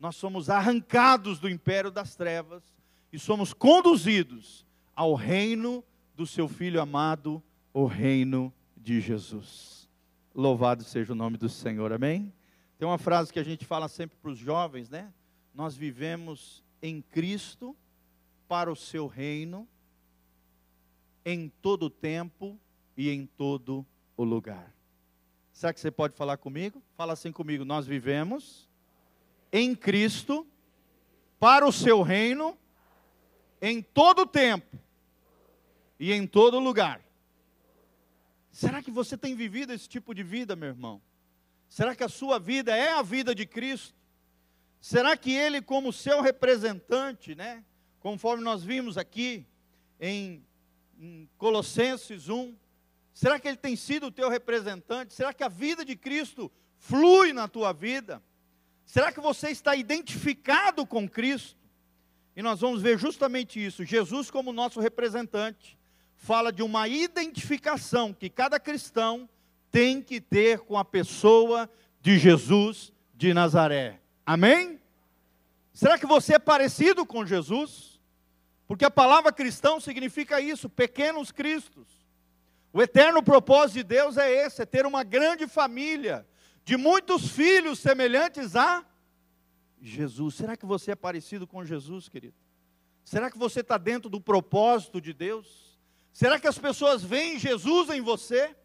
nós 0.00 0.16
somos 0.16 0.50
arrancados 0.50 1.38
do 1.38 1.48
império 1.48 1.92
das 1.92 2.16
trevas 2.16 2.64
e 3.12 3.20
somos 3.20 3.54
conduzidos 3.54 4.66
ao 4.96 5.14
reino 5.14 5.84
do 6.16 6.26
seu 6.26 6.48
Filho 6.48 6.80
amado 6.80 7.40
o 7.72 7.86
reino 7.86 8.52
de 8.76 9.00
Jesus. 9.00 9.88
Louvado 10.34 10.82
seja 10.82 11.12
o 11.12 11.16
nome 11.16 11.36
do 11.36 11.48
Senhor, 11.48 11.92
amém? 11.92 12.32
Tem 12.80 12.88
uma 12.88 12.98
frase 12.98 13.32
que 13.32 13.38
a 13.38 13.44
gente 13.44 13.64
fala 13.64 13.86
sempre 13.86 14.16
para 14.20 14.32
os 14.32 14.38
jovens, 14.38 14.90
né? 14.90 15.12
Nós 15.54 15.76
vivemos 15.76 16.64
em 16.82 17.00
Cristo, 17.00 17.76
para 18.52 18.70
o 18.70 18.76
seu 18.76 19.06
reino, 19.06 19.66
em 21.24 21.48
todo 21.48 21.88
tempo 21.88 22.60
e 22.94 23.08
em 23.08 23.24
todo 23.24 23.86
o 24.14 24.24
lugar. 24.24 24.70
Será 25.54 25.72
que 25.72 25.80
você 25.80 25.90
pode 25.90 26.14
falar 26.14 26.36
comigo? 26.36 26.82
Fala 26.94 27.14
assim 27.14 27.32
comigo: 27.32 27.64
nós 27.64 27.86
vivemos 27.86 28.68
em 29.50 29.74
Cristo, 29.74 30.46
para 31.40 31.66
o 31.66 31.72
seu 31.72 32.02
reino, 32.02 32.54
em 33.58 33.80
todo 33.80 34.26
tempo 34.26 34.78
e 35.98 36.12
em 36.12 36.26
todo 36.26 36.60
lugar. 36.60 37.00
Será 38.50 38.82
que 38.82 38.90
você 38.90 39.16
tem 39.16 39.34
vivido 39.34 39.72
esse 39.72 39.88
tipo 39.88 40.14
de 40.14 40.22
vida, 40.22 40.54
meu 40.54 40.68
irmão? 40.68 41.00
Será 41.70 41.96
que 41.96 42.04
a 42.04 42.08
sua 42.10 42.38
vida 42.38 42.76
é 42.76 42.92
a 42.92 43.00
vida 43.00 43.34
de 43.34 43.46
Cristo? 43.46 43.94
Será 44.78 45.16
que 45.16 45.32
Ele, 45.32 45.62
como 45.62 45.90
seu 45.90 46.20
representante, 46.20 47.34
né? 47.34 47.64
Conforme 48.02 48.42
nós 48.42 48.64
vimos 48.64 48.98
aqui 48.98 49.46
em, 50.00 50.44
em 50.98 51.28
Colossenses 51.38 52.28
1, 52.28 52.52
será 53.14 53.38
que 53.38 53.46
Ele 53.46 53.56
tem 53.56 53.76
sido 53.76 54.06
o 54.06 54.10
teu 54.10 54.28
representante? 54.28 55.14
Será 55.14 55.32
que 55.32 55.44
a 55.44 55.48
vida 55.48 55.84
de 55.84 55.94
Cristo 55.94 56.50
flui 56.78 57.32
na 57.32 57.46
tua 57.46 57.72
vida? 57.72 58.20
Será 58.84 59.12
que 59.12 59.20
você 59.20 59.50
está 59.50 59.76
identificado 59.76 60.84
com 60.84 61.08
Cristo? 61.08 61.56
E 62.34 62.42
nós 62.42 62.60
vamos 62.60 62.82
ver 62.82 62.98
justamente 62.98 63.64
isso: 63.64 63.84
Jesus 63.84 64.32
como 64.32 64.52
nosso 64.52 64.80
representante, 64.80 65.78
fala 66.16 66.52
de 66.52 66.64
uma 66.64 66.88
identificação 66.88 68.12
que 68.12 68.28
cada 68.28 68.58
cristão 68.58 69.28
tem 69.70 70.02
que 70.02 70.20
ter 70.20 70.58
com 70.58 70.76
a 70.76 70.84
pessoa 70.84 71.70
de 72.00 72.18
Jesus 72.18 72.92
de 73.14 73.32
Nazaré. 73.32 74.00
Amém? 74.26 74.80
Será 75.72 75.96
que 75.96 76.04
você 76.04 76.34
é 76.34 76.38
parecido 76.40 77.06
com 77.06 77.24
Jesus? 77.24 77.91
Porque 78.72 78.86
a 78.86 78.90
palavra 78.90 79.30
cristão 79.30 79.78
significa 79.78 80.40
isso, 80.40 80.66
pequenos 80.66 81.30
cristos. 81.30 81.86
O 82.72 82.80
eterno 82.80 83.22
propósito 83.22 83.74
de 83.74 83.82
Deus 83.82 84.16
é 84.16 84.46
esse, 84.46 84.62
é 84.62 84.64
ter 84.64 84.86
uma 84.86 85.04
grande 85.04 85.46
família 85.46 86.26
de 86.64 86.78
muitos 86.78 87.28
filhos 87.28 87.78
semelhantes 87.80 88.56
a 88.56 88.82
Jesus. 89.78 90.36
Será 90.36 90.56
que 90.56 90.64
você 90.64 90.92
é 90.92 90.94
parecido 90.94 91.46
com 91.46 91.62
Jesus, 91.62 92.08
querido? 92.08 92.34
Será 93.04 93.30
que 93.30 93.36
você 93.36 93.60
está 93.60 93.76
dentro 93.76 94.08
do 94.08 94.18
propósito 94.18 95.02
de 95.02 95.12
Deus? 95.12 95.78
Será 96.10 96.40
que 96.40 96.48
as 96.48 96.56
pessoas 96.56 97.04
veem 97.04 97.38
Jesus 97.38 97.90
em 97.90 98.00
você? 98.00 98.56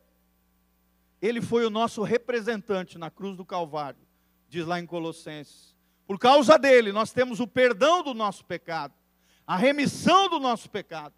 Ele 1.21 1.41
foi 1.41 1.65
o 1.65 1.69
nosso 1.69 2.01
representante 2.01 2.97
na 2.97 3.11
cruz 3.11 3.35
do 3.35 3.43
Calvário, 3.43 3.99
diz 4.47 4.65
lá 4.65 4.79
em 4.79 4.85
Colossenses. 4.85 5.75
Por 6.05 6.17
causa 6.17 6.57
dele, 6.57 6.93
nós 6.93 7.11
temos 7.11 7.41
o 7.41 7.47
perdão 7.47 8.01
do 8.01 8.13
nosso 8.13 8.45
pecado, 8.45 8.93
a 9.47 9.55
remissão 9.55 10.27
do 10.29 10.39
nosso 10.39 10.69
pecado. 10.69 11.15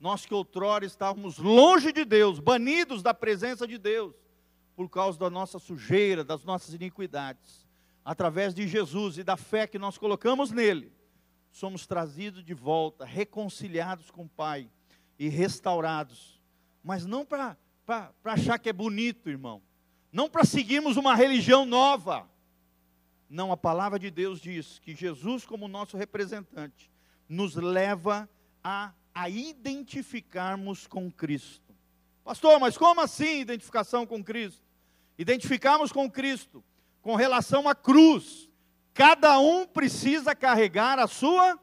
Nós 0.00 0.26
que 0.26 0.34
outrora 0.34 0.84
estávamos 0.84 1.38
longe 1.38 1.92
de 1.92 2.04
Deus, 2.04 2.40
banidos 2.40 3.02
da 3.02 3.14
presença 3.14 3.66
de 3.66 3.78
Deus, 3.78 4.14
por 4.74 4.88
causa 4.88 5.18
da 5.18 5.30
nossa 5.30 5.58
sujeira, 5.60 6.24
das 6.24 6.44
nossas 6.44 6.74
iniquidades. 6.74 7.66
Através 8.04 8.52
de 8.52 8.66
Jesus 8.66 9.18
e 9.18 9.24
da 9.24 9.36
fé 9.36 9.66
que 9.66 9.78
nós 9.78 9.96
colocamos 9.96 10.50
nele, 10.50 10.92
somos 11.50 11.86
trazidos 11.86 12.44
de 12.44 12.54
volta, 12.54 13.04
reconciliados 13.04 14.10
com 14.10 14.24
o 14.24 14.28
Pai 14.28 14.68
e 15.18 15.28
restaurados. 15.28 16.40
Mas 16.82 17.06
não 17.06 17.24
para 17.24 17.56
achar 18.24 18.58
que 18.58 18.68
é 18.68 18.72
bonito, 18.72 19.28
irmão. 19.28 19.62
Não 20.12 20.28
para 20.28 20.44
seguirmos 20.44 20.96
uma 20.96 21.14
religião 21.14 21.66
nova. 21.66 22.28
Não, 23.28 23.52
a 23.52 23.56
palavra 23.56 23.98
de 23.98 24.10
Deus 24.10 24.40
diz 24.40 24.78
que 24.78 24.94
Jesus, 24.94 25.44
como 25.44 25.68
nosso 25.68 25.96
representante, 25.96 26.90
nos 27.28 27.54
leva 27.54 28.28
a, 28.62 28.92
a 29.14 29.28
identificarmos 29.28 30.86
com 30.86 31.10
Cristo. 31.10 31.74
Pastor, 32.24 32.58
mas 32.60 32.76
como 32.76 33.00
assim 33.00 33.40
identificação 33.40 34.06
com 34.06 34.22
Cristo? 34.22 34.64
Identificarmos 35.18 35.92
com 35.92 36.10
Cristo 36.10 36.64
com 37.02 37.14
relação 37.14 37.68
à 37.68 37.74
cruz. 37.74 38.48
Cada 38.92 39.38
um 39.38 39.66
precisa 39.66 40.34
carregar 40.34 40.98
a 40.98 41.06
sua 41.06 41.58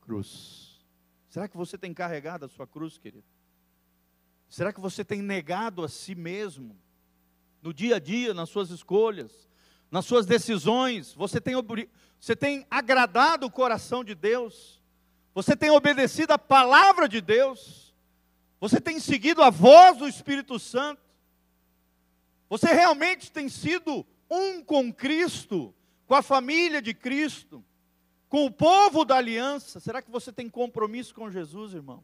cruz. 0.00 0.84
Será 1.28 1.48
que 1.48 1.56
você 1.56 1.76
tem 1.76 1.92
carregado 1.92 2.46
a 2.46 2.48
sua 2.48 2.66
cruz, 2.66 2.96
querido? 2.96 3.26
Será 4.48 4.72
que 4.72 4.80
você 4.80 5.04
tem 5.04 5.20
negado 5.20 5.84
a 5.84 5.88
si 5.88 6.14
mesmo 6.14 6.74
no 7.60 7.74
dia 7.74 7.96
a 7.96 7.98
dia, 7.98 8.32
nas 8.32 8.48
suas 8.48 8.70
escolhas, 8.70 9.46
nas 9.90 10.06
suas 10.06 10.24
decisões? 10.24 11.12
Você 11.14 11.40
tem, 11.40 11.54
você 12.20 12.34
tem 12.34 12.66
agradado 12.70 13.46
o 13.46 13.50
coração 13.50 14.02
de 14.02 14.14
Deus? 14.14 14.82
Você 15.34 15.54
tem 15.54 15.70
obedecido 15.70 16.32
a 16.32 16.38
palavra 16.38 17.08
de 17.08 17.20
Deus? 17.20 17.94
Você 18.60 18.80
tem 18.80 18.98
seguido 18.98 19.42
a 19.42 19.50
voz 19.50 19.98
do 19.98 20.08
Espírito 20.08 20.58
Santo? 20.58 21.02
Você 22.48 22.72
realmente 22.72 23.30
tem 23.30 23.48
sido 23.48 24.06
um 24.30 24.62
com 24.62 24.92
Cristo, 24.92 25.74
com 26.06 26.14
a 26.14 26.22
família 26.22 26.80
de 26.80 26.94
Cristo, 26.94 27.64
com 28.28 28.46
o 28.46 28.50
povo 28.50 29.04
da 29.04 29.16
aliança? 29.16 29.78
Será 29.78 30.00
que 30.00 30.10
você 30.10 30.32
tem 30.32 30.48
compromisso 30.48 31.14
com 31.14 31.30
Jesus, 31.30 31.74
irmão? 31.74 31.98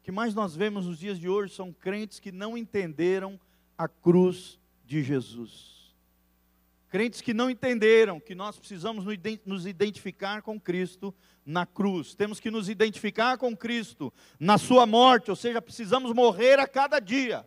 O 0.00 0.04
que 0.04 0.12
mais 0.12 0.34
nós 0.34 0.54
vemos 0.54 0.86
nos 0.86 0.98
dias 0.98 1.18
de 1.18 1.28
hoje 1.28 1.54
são 1.54 1.72
crentes 1.72 2.20
que 2.20 2.30
não 2.30 2.58
entenderam 2.58 3.40
a 3.76 3.88
cruz 3.88 4.60
de 4.84 5.02
Jesus. 5.02 5.73
Crentes 6.94 7.20
que 7.20 7.34
não 7.34 7.50
entenderam 7.50 8.20
que 8.20 8.36
nós 8.36 8.56
precisamos 8.56 9.04
nos 9.44 9.66
identificar 9.66 10.42
com 10.42 10.60
Cristo 10.60 11.12
na 11.44 11.66
cruz, 11.66 12.14
temos 12.14 12.38
que 12.38 12.52
nos 12.52 12.68
identificar 12.68 13.36
com 13.36 13.56
Cristo 13.56 14.14
na 14.38 14.58
Sua 14.58 14.86
morte, 14.86 15.28
ou 15.28 15.34
seja, 15.34 15.60
precisamos 15.60 16.12
morrer 16.12 16.60
a 16.60 16.68
cada 16.68 17.00
dia 17.00 17.44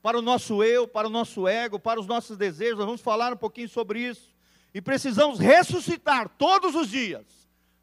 para 0.00 0.16
o 0.16 0.22
nosso 0.22 0.62
eu, 0.62 0.86
para 0.86 1.08
o 1.08 1.10
nosso 1.10 1.48
ego, 1.48 1.76
para 1.76 1.98
os 1.98 2.06
nossos 2.06 2.36
desejos. 2.38 2.78
Nós 2.78 2.86
vamos 2.86 3.00
falar 3.00 3.32
um 3.32 3.36
pouquinho 3.36 3.68
sobre 3.68 3.98
isso. 3.98 4.32
E 4.72 4.80
precisamos 4.80 5.40
ressuscitar 5.40 6.28
todos 6.28 6.76
os 6.76 6.88
dias 6.88 7.26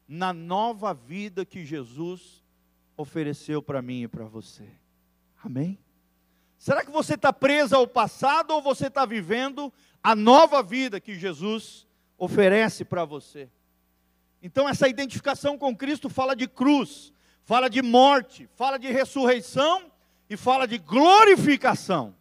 na 0.08 0.32
nova 0.32 0.94
vida 0.94 1.44
que 1.44 1.62
Jesus 1.62 2.42
ofereceu 2.96 3.60
para 3.60 3.82
mim 3.82 4.04
e 4.04 4.08
para 4.08 4.24
você. 4.24 4.66
Amém? 5.44 5.78
Será 6.60 6.84
que 6.84 6.90
você 6.90 7.14
está 7.14 7.32
preso 7.32 7.74
ao 7.74 7.86
passado 7.86 8.50
ou 8.50 8.60
você 8.60 8.88
está 8.88 9.06
vivendo 9.06 9.72
a 10.02 10.14
nova 10.14 10.62
vida 10.62 11.00
que 11.00 11.14
Jesus 11.14 11.86
oferece 12.18 12.84
para 12.84 13.02
você? 13.02 13.48
Então, 14.42 14.68
essa 14.68 14.86
identificação 14.86 15.56
com 15.56 15.74
Cristo 15.74 16.10
fala 16.10 16.36
de 16.36 16.46
cruz, 16.46 17.14
fala 17.44 17.70
de 17.70 17.80
morte, 17.80 18.46
fala 18.56 18.78
de 18.78 18.88
ressurreição 18.88 19.90
e 20.28 20.36
fala 20.36 20.68
de 20.68 20.76
glorificação. 20.76 22.14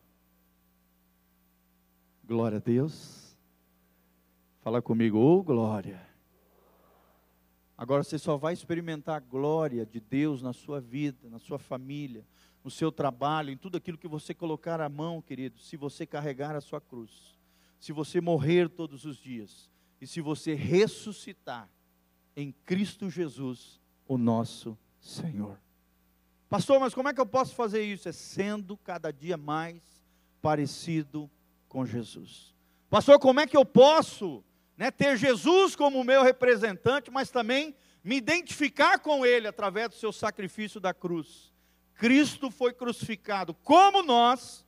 Glória 2.24 2.60
a 2.60 2.62
Deus. 2.62 3.38
Fala 4.62 4.82
comigo, 4.82 5.18
ô 5.18 5.40
oh, 5.40 5.44
glória. 5.44 6.02
Agora 7.78 8.04
você 8.04 8.18
só 8.18 8.38
vai 8.38 8.54
experimentar 8.54 9.18
a 9.18 9.20
glória 9.20 9.86
de 9.86 10.00
Deus 10.00 10.42
na 10.42 10.54
sua 10.54 10.80
vida, 10.80 11.30
na 11.30 11.40
sua 11.40 11.60
família, 11.60 12.26
no 12.64 12.70
seu 12.70 12.92
trabalho, 12.92 13.52
em 13.52 13.58
tudo 13.58 13.78
aquilo 13.78 13.98
que 13.98 14.08
você 14.08 14.34
colocar 14.34 14.82
a 14.82 14.90
mão, 14.90 15.22
querido, 15.22 15.60
se 15.60 15.78
você 15.78 16.06
carregar 16.06 16.56
a 16.56 16.62
sua 16.62 16.82
cruz, 16.82 17.38
se 17.80 17.92
você 17.92 18.20
morrer 18.20 18.70
todos 18.70 19.06
os 19.06 19.18
dias 19.18 19.70
e 20.02 20.08
se 20.08 20.22
você 20.22 20.54
ressuscitar 20.54 21.70
em 22.36 22.52
Cristo 22.66 23.10
Jesus, 23.10 23.80
o 24.08 24.18
nosso 24.18 24.78
Senhor. 25.00 25.58
Pastor, 26.50 26.80
mas 26.80 26.94
como 26.94 27.10
é 27.10 27.14
que 27.14 27.22
eu 27.22 27.26
posso 27.26 27.54
fazer 27.54 27.84
isso? 27.84 28.10
É 28.10 28.12
sendo 28.12 28.76
cada 28.78 29.12
dia 29.12 29.38
mais 29.38 29.82
parecido 30.42 31.30
com 31.68 31.86
Jesus. 31.86 32.56
Pastor, 32.90 33.20
como 33.20 33.40
é 33.40 33.46
que 33.46 33.56
eu 33.56 33.66
posso 33.66 34.44
né, 34.76 34.90
ter 34.90 35.16
Jesus 35.16 35.76
como 35.76 36.04
meu 36.04 36.24
representante, 36.24 37.12
mas 37.12 37.30
também 37.30 37.76
me 38.04 38.16
identificar 38.16 38.98
com 39.00 39.26
Ele 39.26 39.48
através 39.48 39.90
do 39.90 39.96
seu 39.96 40.12
sacrifício 40.12 40.80
da 40.80 40.94
cruz? 40.94 41.54
Cristo 42.00 42.50
foi 42.50 42.72
crucificado 42.72 43.54
como 43.54 44.02
nós, 44.02 44.66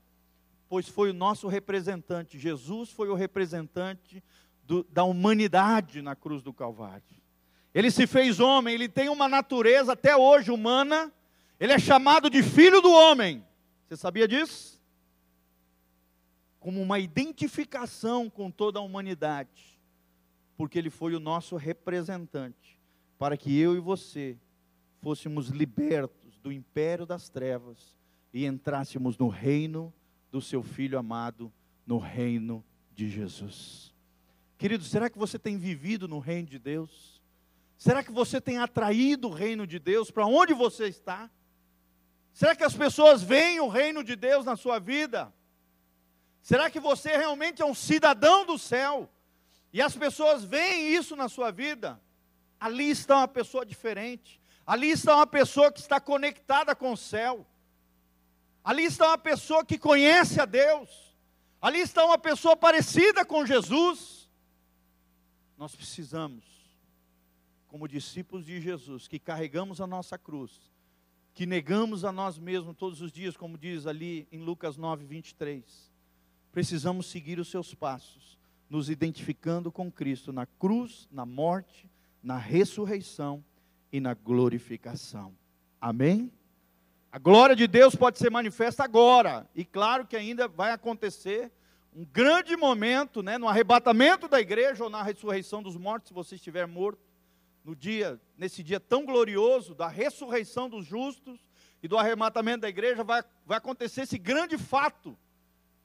pois 0.67 0.89
foi 0.89 1.11
o 1.11 1.13
nosso 1.13 1.47
representante. 1.47 2.37
Jesus 2.37 2.91
foi 2.91 3.07
o 3.07 3.13
representante 3.13 4.21
do, 4.65 4.83
da 4.83 5.05
humanidade 5.05 6.01
na 6.01 6.13
cruz 6.13 6.43
do 6.43 6.51
Calvário. 6.51 7.01
Ele 7.73 7.89
se 7.89 8.05
fez 8.05 8.41
homem, 8.41 8.73
ele 8.73 8.89
tem 8.89 9.07
uma 9.07 9.29
natureza 9.29 9.93
até 9.93 10.13
hoje 10.13 10.51
humana, 10.51 11.09
ele 11.57 11.71
é 11.71 11.79
chamado 11.79 12.29
de 12.29 12.43
filho 12.43 12.81
do 12.81 12.91
homem. 12.91 13.47
Você 13.87 13.95
sabia 13.95 14.27
disso? 14.27 14.83
Como 16.59 16.81
uma 16.81 16.99
identificação 16.99 18.29
com 18.29 18.51
toda 18.51 18.77
a 18.77 18.81
humanidade, 18.81 19.79
porque 20.57 20.77
ele 20.77 20.89
foi 20.89 21.15
o 21.15 21.19
nosso 21.19 21.55
representante, 21.55 22.77
para 23.17 23.37
que 23.37 23.57
eu 23.57 23.73
e 23.73 23.79
você 23.79 24.37
fôssemos 25.01 25.47
libertos 25.47 26.20
do 26.41 26.51
império 26.51 27.06
das 27.06 27.30
trevas 27.30 27.97
e 28.34 28.45
entrássemos 28.45 29.17
no 29.17 29.27
reino 29.27 29.93
do 30.32 30.41
seu 30.41 30.63
Filho 30.63 30.97
amado, 30.97 31.51
no 31.86 31.97
reino 31.97 32.63
de 32.93 33.10
Jesus. 33.10 33.93
Querido, 34.58 34.84
será 34.84 35.10
que 35.10 35.17
você 35.17 35.38
tem 35.39 35.58
vivido 35.58 36.08
no 36.08 36.19
reino 36.19 36.47
de 36.47 36.60
Deus? 36.60 37.21
Será 37.77 38.04
que 38.04 38.12
você 38.12 38.39
tem 38.39 38.60
atraído 38.60 39.27
o 39.27 39.34
reino 39.34 39.65
de 39.65 39.80
Deus 39.80 40.12
para 40.12 40.25
onde 40.25 40.54
você 40.54 40.88
está? 40.88 41.30
Será 42.34 42.56
que 42.56 42.63
as 42.63 42.75
pessoas 42.75 43.21
veem 43.21 43.60
o 43.60 43.67
reino 43.67 44.04
de 44.04 44.15
Deus 44.15 44.45
na 44.45 44.56
sua 44.56 44.80
vida? 44.80 45.34
Será 46.41 46.69
que 46.69 46.80
você 46.80 47.17
realmente 47.17 47.62
é 47.62 47.65
um 47.65 47.73
cidadão 47.73 48.45
do 48.45 48.58
céu? 48.58 49.10
E 49.73 49.82
as 49.82 49.95
pessoas 49.95 50.43
veem 50.43 50.93
isso 50.93 51.15
na 51.15 51.30
sua 51.30 51.51
vida? 51.51 52.01
Ali 52.60 52.89
está 52.89 53.17
uma 53.17 53.27
pessoa 53.27 53.65
diferente. 53.65 54.40
Ali 54.71 54.91
está 54.91 55.17
uma 55.17 55.27
pessoa 55.27 55.69
que 55.69 55.81
está 55.81 55.99
conectada 55.99 56.73
com 56.73 56.93
o 56.93 56.97
céu. 56.97 57.45
Ali 58.63 58.86
está 58.86 59.10
uma 59.10 59.17
pessoa 59.17 59.65
que 59.65 59.77
conhece 59.77 60.39
a 60.39 60.45
Deus. 60.45 61.13
Ali 61.62 61.79
está 61.79 62.05
uma 62.05 62.17
pessoa 62.17 62.55
parecida 62.55 63.25
com 63.25 63.45
Jesus. 63.45 64.29
Nós 65.57 65.75
precisamos, 65.75 66.45
como 67.67 67.86
discípulos 67.86 68.45
de 68.45 68.62
Jesus, 68.62 69.10
que 69.10 69.19
carregamos 69.19 69.81
a 69.81 69.86
nossa 69.86 70.17
cruz, 70.17 70.71
que 71.34 71.45
negamos 71.45 72.05
a 72.05 72.12
nós 72.13 72.39
mesmos 72.39 72.77
todos 72.77 73.01
os 73.01 73.12
dias, 73.12 73.36
como 73.36 73.57
diz 73.57 73.86
ali 73.86 74.25
em 74.31 74.39
Lucas 74.39 74.77
9, 74.77 75.05
23. 75.05 75.91
Precisamos 76.49 77.07
seguir 77.07 77.41
os 77.41 77.51
seus 77.51 77.75
passos, 77.75 78.39
nos 78.69 78.89
identificando 78.89 79.69
com 79.69 79.91
Cristo 79.91 80.31
na 80.31 80.45
cruz, 80.45 81.10
na 81.12 81.25
morte, 81.25 81.89
na 82.23 82.38
ressurreição 82.38 83.43
e 83.91 83.99
na 83.99 84.13
glorificação. 84.13 85.36
Amém? 85.80 86.32
A 87.12 87.19
glória 87.19 87.56
de 87.56 87.67
Deus 87.67 87.95
pode 87.95 88.17
ser 88.17 88.30
manifesta 88.30 88.84
agora, 88.84 89.49
e 89.54 89.65
claro 89.65 90.06
que 90.06 90.15
ainda 90.15 90.47
vai 90.47 90.71
acontecer 90.71 91.51
um 91.93 92.06
grande 92.06 92.56
momento, 92.56 93.21
né, 93.21 93.38
no 93.38 93.49
arrebatamento 93.49 94.30
da 94.30 94.39
igreja 94.39 94.86
ou 94.86 94.89
na 94.89 95.04
ressurreição 95.04 95.62
dos 95.62 95.75
mortos, 95.75 96.08
se 96.08 96.13
você 96.13 96.36
estiver 96.36 96.65
morto, 96.65 97.01
no 97.65 97.75
dia, 97.75 98.19
nesse 98.38 98.63
dia 98.63 98.80
tão 98.80 99.06
glorioso 99.06 99.75
da 99.75 99.88
ressurreição 99.88 100.69
dos 100.69 100.86
justos 100.86 101.39
e 101.84 101.88
do 101.88 101.97
arrebatamento 101.97 102.62
da 102.62 102.69
igreja, 102.69 103.04
vai, 103.04 103.23
vai 103.45 103.58
acontecer 103.58 104.01
esse 104.01 104.17
grande 104.17 104.58
fato 104.58 105.17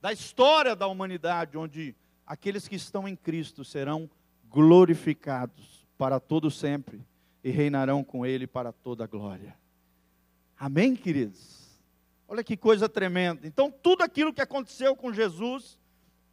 da 0.01 0.13
história 0.13 0.77
da 0.77 0.87
humanidade, 0.87 1.59
onde 1.59 1.95
aqueles 2.25 2.69
que 2.69 2.77
estão 2.77 3.09
em 3.09 3.17
Cristo 3.17 3.65
serão 3.65 4.09
glorificados 4.49 5.87
para 5.99 6.21
todo 6.21 6.51
sempre 6.51 7.05
e 7.47 7.51
reinarão 7.51 8.03
com 8.03 8.27
ele 8.27 8.45
para 8.45 8.73
toda 8.73 9.05
a 9.05 9.07
glória. 9.07 9.57
Amém, 10.59 10.97
queridos? 10.97 11.79
Olha 12.27 12.43
que 12.43 12.57
coisa 12.57 12.89
tremenda. 12.89 13.47
Então, 13.47 13.71
tudo 13.71 14.03
aquilo 14.03 14.33
que 14.33 14.41
aconteceu 14.41 14.97
com 14.97 15.13
Jesus 15.13 15.79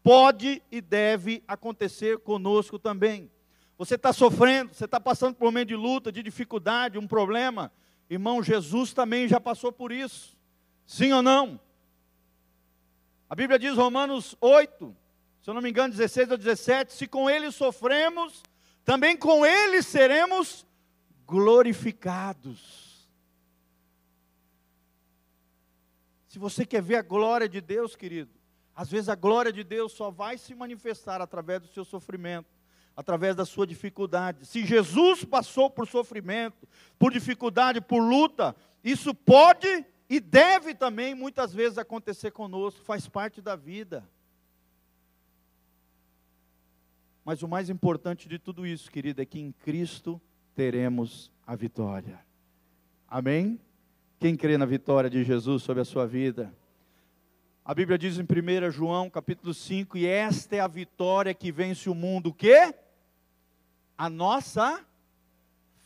pode 0.01 0.59
e 0.71 0.81
deve 0.81 1.43
acontecer 1.47 2.17
conosco 2.17 2.79
também. 2.79 3.29
Você 3.77 3.93
está 3.93 4.11
sofrendo, 4.11 4.73
você 4.73 4.85
está 4.85 4.99
passando 4.99 5.35
por 5.35 5.43
um 5.43 5.49
momento 5.49 5.67
de 5.67 5.75
luta, 5.75 6.11
de 6.11 6.23
dificuldade, 6.23 6.97
um 6.97 7.07
problema. 7.07 7.71
Irmão, 8.09 8.41
Jesus 8.41 8.91
também 8.91 9.27
já 9.27 9.39
passou 9.39 9.71
por 9.71 9.91
isso. 9.91 10.35
Sim 10.83 11.13
ou 11.13 11.21
não? 11.21 11.59
A 13.29 13.35
Bíblia 13.35 13.59
diz, 13.59 13.75
Romanos 13.77 14.35
8, 14.41 14.97
se 15.43 15.49
eu 15.51 15.53
não 15.53 15.61
me 15.61 15.69
engano, 15.69 15.93
16 15.93 16.31
ou 16.31 16.37
17: 16.37 16.91
se 16.91 17.05
com 17.05 17.29
ele 17.29 17.51
sofremos, 17.51 18.41
também 18.83 19.15
com 19.15 19.45
ele 19.45 19.83
seremos 19.83 20.65
glorificados. 21.33 23.09
Se 26.27 26.37
você 26.37 26.63
quer 26.63 26.79
ver 26.83 26.97
a 26.97 27.01
glória 27.01 27.49
de 27.49 27.59
Deus, 27.59 27.95
querido, 27.95 28.29
às 28.75 28.91
vezes 28.91 29.09
a 29.09 29.15
glória 29.15 29.51
de 29.51 29.63
Deus 29.63 29.93
só 29.93 30.11
vai 30.11 30.37
se 30.37 30.53
manifestar 30.53 31.21
através 31.21 31.61
do 31.61 31.67
seu 31.67 31.83
sofrimento. 31.83 32.53
através 32.95 33.35
da 33.35 33.43
sua 33.43 33.65
dificuldade. 33.65 34.45
Se 34.45 34.63
Jesus 34.63 35.25
passou 35.25 35.67
por 35.67 35.87
sofrimento, 35.87 36.69
por 36.99 37.11
dificuldade, 37.11 37.81
por 37.81 37.99
luta, 37.99 38.55
isso 38.83 39.15
pode 39.15 39.83
e 40.07 40.19
deve 40.19 40.75
também 40.75 41.15
muitas 41.15 41.51
vezes 41.51 41.79
acontecer 41.79 42.29
conosco, 42.29 42.83
faz 42.83 43.07
parte 43.07 43.41
da 43.41 43.55
vida. 43.55 44.07
Mas 47.25 47.41
o 47.41 47.47
mais 47.47 47.67
importante 47.67 48.29
de 48.29 48.37
tudo 48.37 48.63
isso, 48.67 48.91
querido, 48.91 49.23
é 49.23 49.25
que 49.25 49.39
em 49.39 49.51
Cristo 49.51 50.21
teremos 50.55 51.31
a 51.45 51.55
vitória. 51.55 52.19
Amém? 53.07 53.59
Quem 54.19 54.35
crê 54.35 54.57
na 54.57 54.65
vitória 54.65 55.09
de 55.09 55.23
Jesus 55.23 55.63
sobre 55.63 55.81
a 55.81 55.85
sua 55.85 56.07
vida? 56.07 56.53
A 57.65 57.73
Bíblia 57.73 57.97
diz 57.97 58.17
em 58.17 58.23
1 58.23 58.71
João, 58.71 59.09
capítulo 59.09 59.53
5, 59.53 59.97
e 59.97 60.05
esta 60.05 60.55
é 60.55 60.59
a 60.59 60.67
vitória 60.67 61.33
que 61.33 61.51
vence 61.51 61.89
o 61.89 61.95
mundo, 61.95 62.27
o 62.27 62.33
quê? 62.33 62.73
A 63.97 64.09
nossa 64.09 64.83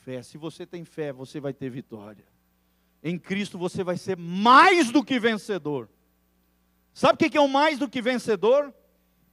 fé. 0.03 0.23
Se 0.23 0.37
você 0.37 0.65
tem 0.65 0.83
fé, 0.83 1.11
você 1.11 1.39
vai 1.39 1.53
ter 1.53 1.69
vitória. 1.69 2.25
Em 3.03 3.19
Cristo 3.19 3.57
você 3.57 3.83
vai 3.83 3.97
ser 3.97 4.17
mais 4.17 4.91
do 4.91 5.03
que 5.03 5.19
vencedor. 5.19 5.89
Sabe 6.93 7.13
o 7.13 7.29
que 7.29 7.37
é 7.37 7.41
o 7.41 7.47
mais 7.47 7.77
do 7.77 7.87
que 7.87 8.01
vencedor? 8.01 8.73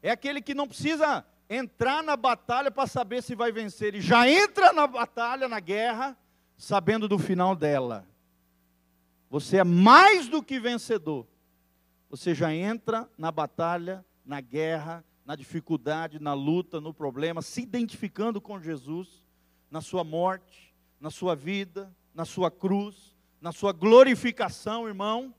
É 0.03 0.11
aquele 0.11 0.43
que 0.43 0.55
não 0.55 0.69
precisa 0.69 1.25
entrar 1.49 2.03
na 2.03 2.17
batalha 2.17 2.71
para 2.71 2.87
saber 2.87 3.23
se 3.23 3.35
vai 3.35 3.53
vencer. 3.53 3.89
Ele 3.89 4.01
já 4.01 4.29
entra 4.29 4.73
na 4.73 4.87
batalha, 4.87 5.49
na 5.49 5.61
guerra, 5.61 6.17
sabendo 6.57 7.09
do 7.09 7.19
final 7.19 7.55
dela. 7.55 8.07
Você 9.31 9.59
é 9.59 9.65
mais 9.65 10.29
do 10.29 10.43
que 10.43 10.59
vencedor. 10.59 11.27
Você 12.09 12.35
já 12.35 12.55
entra 12.55 13.09
na 13.19 13.33
batalha, 13.33 14.05
na 14.25 14.41
guerra, 14.41 15.05
na 15.25 15.35
dificuldade, 15.35 16.21
na 16.21 16.35
luta, 16.35 16.81
no 16.81 16.95
problema, 16.95 17.43
se 17.43 17.63
identificando 17.63 18.41
com 18.41 18.61
Jesus, 18.61 19.25
na 19.71 19.81
sua 19.81 20.05
morte, 20.05 20.75
na 21.01 21.11
sua 21.11 21.35
vida, 21.35 21.93
na 22.15 22.25
sua 22.25 22.51
cruz, 22.51 23.15
na 23.41 23.51
sua 23.51 23.73
glorificação, 23.73 24.87
irmão. 24.87 25.35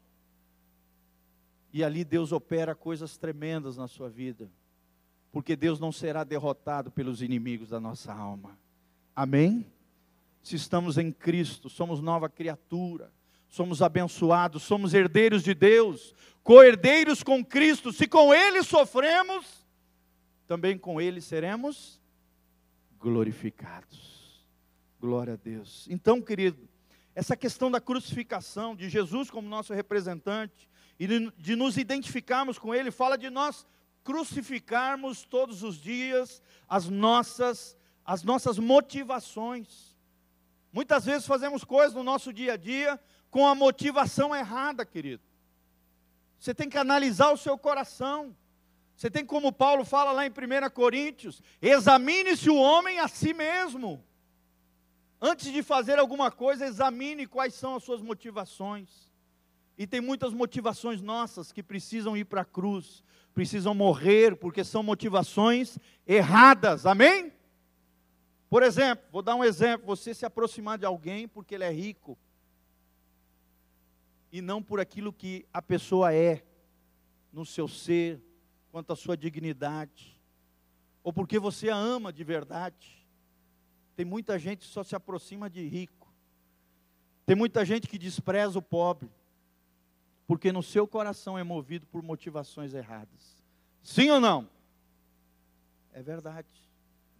E 1.71 1.83
ali 1.83 2.03
Deus 2.03 2.31
opera 2.31 2.75
coisas 2.75 3.17
tremendas 3.17 3.77
na 3.77 3.87
sua 3.87 4.09
vida 4.09 4.49
porque 5.35 5.53
Deus 5.53 5.81
não 5.81 5.91
será 5.91 6.23
derrotado 6.23 6.89
pelos 6.89 7.21
inimigos 7.21 7.67
da 7.67 7.77
nossa 7.77 8.13
alma. 8.13 8.57
Amém? 9.13 9.69
Se 10.41 10.55
estamos 10.55 10.97
em 10.97 11.11
Cristo, 11.11 11.69
somos 11.69 11.99
nova 11.99 12.29
criatura, 12.29 13.11
somos 13.49 13.81
abençoados, 13.81 14.63
somos 14.63 14.93
herdeiros 14.93 15.43
de 15.43 15.53
Deus, 15.53 16.15
co-herdeiros 16.41 17.21
com 17.21 17.43
Cristo. 17.43 17.91
Se 17.91 18.07
com 18.07 18.33
Ele 18.33 18.63
sofremos, 18.63 19.67
também 20.47 20.77
com 20.77 21.01
Ele 21.01 21.19
seremos 21.19 21.99
glorificados. 22.97 24.41
Glória 25.01 25.33
a 25.33 25.35
Deus. 25.35 25.85
Então, 25.89 26.21
querido, 26.21 26.65
essa 27.13 27.35
questão 27.35 27.69
da 27.69 27.81
crucificação, 27.81 28.73
de 28.73 28.87
Jesus 28.87 29.29
como 29.29 29.49
nosso 29.49 29.73
representante, 29.73 30.69
e 30.97 31.05
de, 31.05 31.57
nos 31.57 31.75
identificarmos 31.75 32.57
com 32.57 32.73
Ele, 32.73 32.89
fala 32.89 33.17
de 33.17 33.29
nós 33.29 33.67
crucificarmos 34.05 35.23
todos 35.23 35.63
os 35.63 35.75
dias 35.75 36.41
as 36.69 36.87
nossas 36.87 37.75
as 38.05 38.21
nossas 38.21 38.59
motivações. 38.59 39.97
Muitas 40.71 41.05
vezes 41.05 41.25
fazemos 41.25 41.63
coisas 41.63 41.95
no 41.95 42.03
nosso 42.03 42.31
dia 42.31 42.53
a 42.53 42.57
dia 42.57 43.01
com 43.31 43.47
a 43.47 43.55
motivação 43.55 44.33
errada, 44.33 44.85
querido. 44.85 45.23
Você 46.37 46.53
tem 46.53 46.69
que 46.69 46.77
analisar 46.77 47.31
o 47.31 47.37
seu 47.37 47.57
coração. 47.57 48.35
Você 48.95 49.09
tem 49.09 49.25
como 49.25 49.51
Paulo 49.51 49.83
fala 49.83 50.11
lá 50.11 50.25
em 50.25 50.29
1 50.29 50.69
Coríntios, 50.69 51.41
examine-se 51.59 52.49
o 52.49 52.55
homem 52.55 52.99
a 52.99 53.07
si 53.07 53.33
mesmo. 53.33 54.05
Antes 55.19 55.51
de 55.51 55.63
fazer 55.63 55.97
alguma 55.97 56.29
coisa, 56.29 56.65
examine 56.65 57.25
quais 57.25 57.55
são 57.55 57.75
as 57.75 57.83
suas 57.83 58.01
motivações. 58.01 59.11
E 59.77 59.85
tem 59.85 59.99
muitas 59.99 60.33
motivações 60.33 61.01
nossas 61.01 61.51
que 61.51 61.61
precisam 61.61 62.15
ir 62.15 62.25
para 62.25 62.41
a 62.41 62.45
cruz, 62.45 63.03
precisam 63.33 63.73
morrer 63.73 64.35
porque 64.37 64.63
são 64.63 64.81
motivações 64.81 65.77
erradas. 66.07 66.85
Amém? 66.85 67.33
Por 68.49 68.63
exemplo, 68.63 69.05
vou 69.11 69.21
dar 69.21 69.35
um 69.35 69.43
exemplo: 69.43 69.85
você 69.85 70.13
se 70.13 70.25
aproximar 70.25 70.77
de 70.77 70.85
alguém 70.85 71.27
porque 71.27 71.55
ele 71.55 71.65
é 71.65 71.71
rico 71.71 72.17
e 74.31 74.41
não 74.41 74.63
por 74.63 74.79
aquilo 74.79 75.11
que 75.11 75.45
a 75.53 75.61
pessoa 75.61 76.13
é 76.13 76.43
no 77.31 77.45
seu 77.45 77.67
ser, 77.67 78.21
quanto 78.71 78.93
à 78.93 78.95
sua 78.95 79.17
dignidade, 79.17 80.17
ou 81.03 81.11
porque 81.11 81.37
você 81.37 81.69
a 81.69 81.75
ama 81.75 82.13
de 82.13 82.23
verdade. 82.23 83.05
Tem 83.93 84.05
muita 84.05 84.39
gente 84.39 84.59
que 84.59 84.73
só 84.73 84.83
se 84.83 84.95
aproxima 84.95 85.49
de 85.49 85.65
rico. 85.65 86.13
Tem 87.25 87.35
muita 87.35 87.65
gente 87.65 87.87
que 87.87 87.97
despreza 87.97 88.59
o 88.59 88.61
pobre 88.61 89.09
porque 90.27 90.51
no 90.51 90.63
seu 90.63 90.87
coração 90.87 91.37
é 91.37 91.43
movido 91.43 91.85
por 91.87 92.01
motivações 92.01 92.73
erradas. 92.73 93.43
Sim 93.81 94.09
ou 94.09 94.19
não? 94.19 94.49
É 95.93 96.01
verdade. 96.01 96.47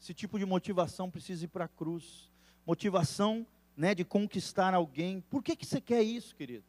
Esse 0.02 0.14
tipo 0.14 0.38
de 0.38 0.46
motivação 0.46 1.10
precisa 1.10 1.46
ir 1.46 1.48
para 1.48 1.66
a 1.66 1.68
cruz. 1.68 2.32
Motivação 2.66 3.46
né, 3.78 3.94
de 3.94 4.04
conquistar 4.04 4.74
alguém. 4.74 5.22
Por 5.30 5.44
que, 5.44 5.56
que 5.56 5.66
você 5.66 5.80
quer 5.80 6.02
isso, 6.02 6.36
querido? 6.36 6.66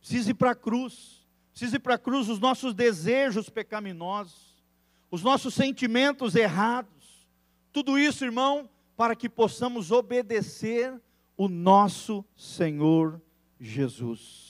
Precisa 0.00 0.30
ir 0.30 0.34
para 0.34 0.50
a 0.50 0.54
cruz. 0.54 1.26
Precisa 1.50 1.76
ir 1.76 1.80
para 1.80 1.94
a 1.94 1.98
cruz 1.98 2.28
os 2.28 2.38
nossos 2.38 2.74
desejos 2.74 3.48
pecaminosos, 3.48 4.64
os 5.10 5.22
nossos 5.22 5.54
sentimentos 5.54 6.34
errados. 6.34 7.26
Tudo 7.72 7.98
isso, 7.98 8.24
irmão, 8.24 8.68
para 8.96 9.16
que 9.16 9.28
possamos 9.28 9.90
obedecer 9.90 11.00
o 11.36 11.48
nosso 11.48 12.24
Senhor 12.36 13.20
Jesus. 13.58 14.49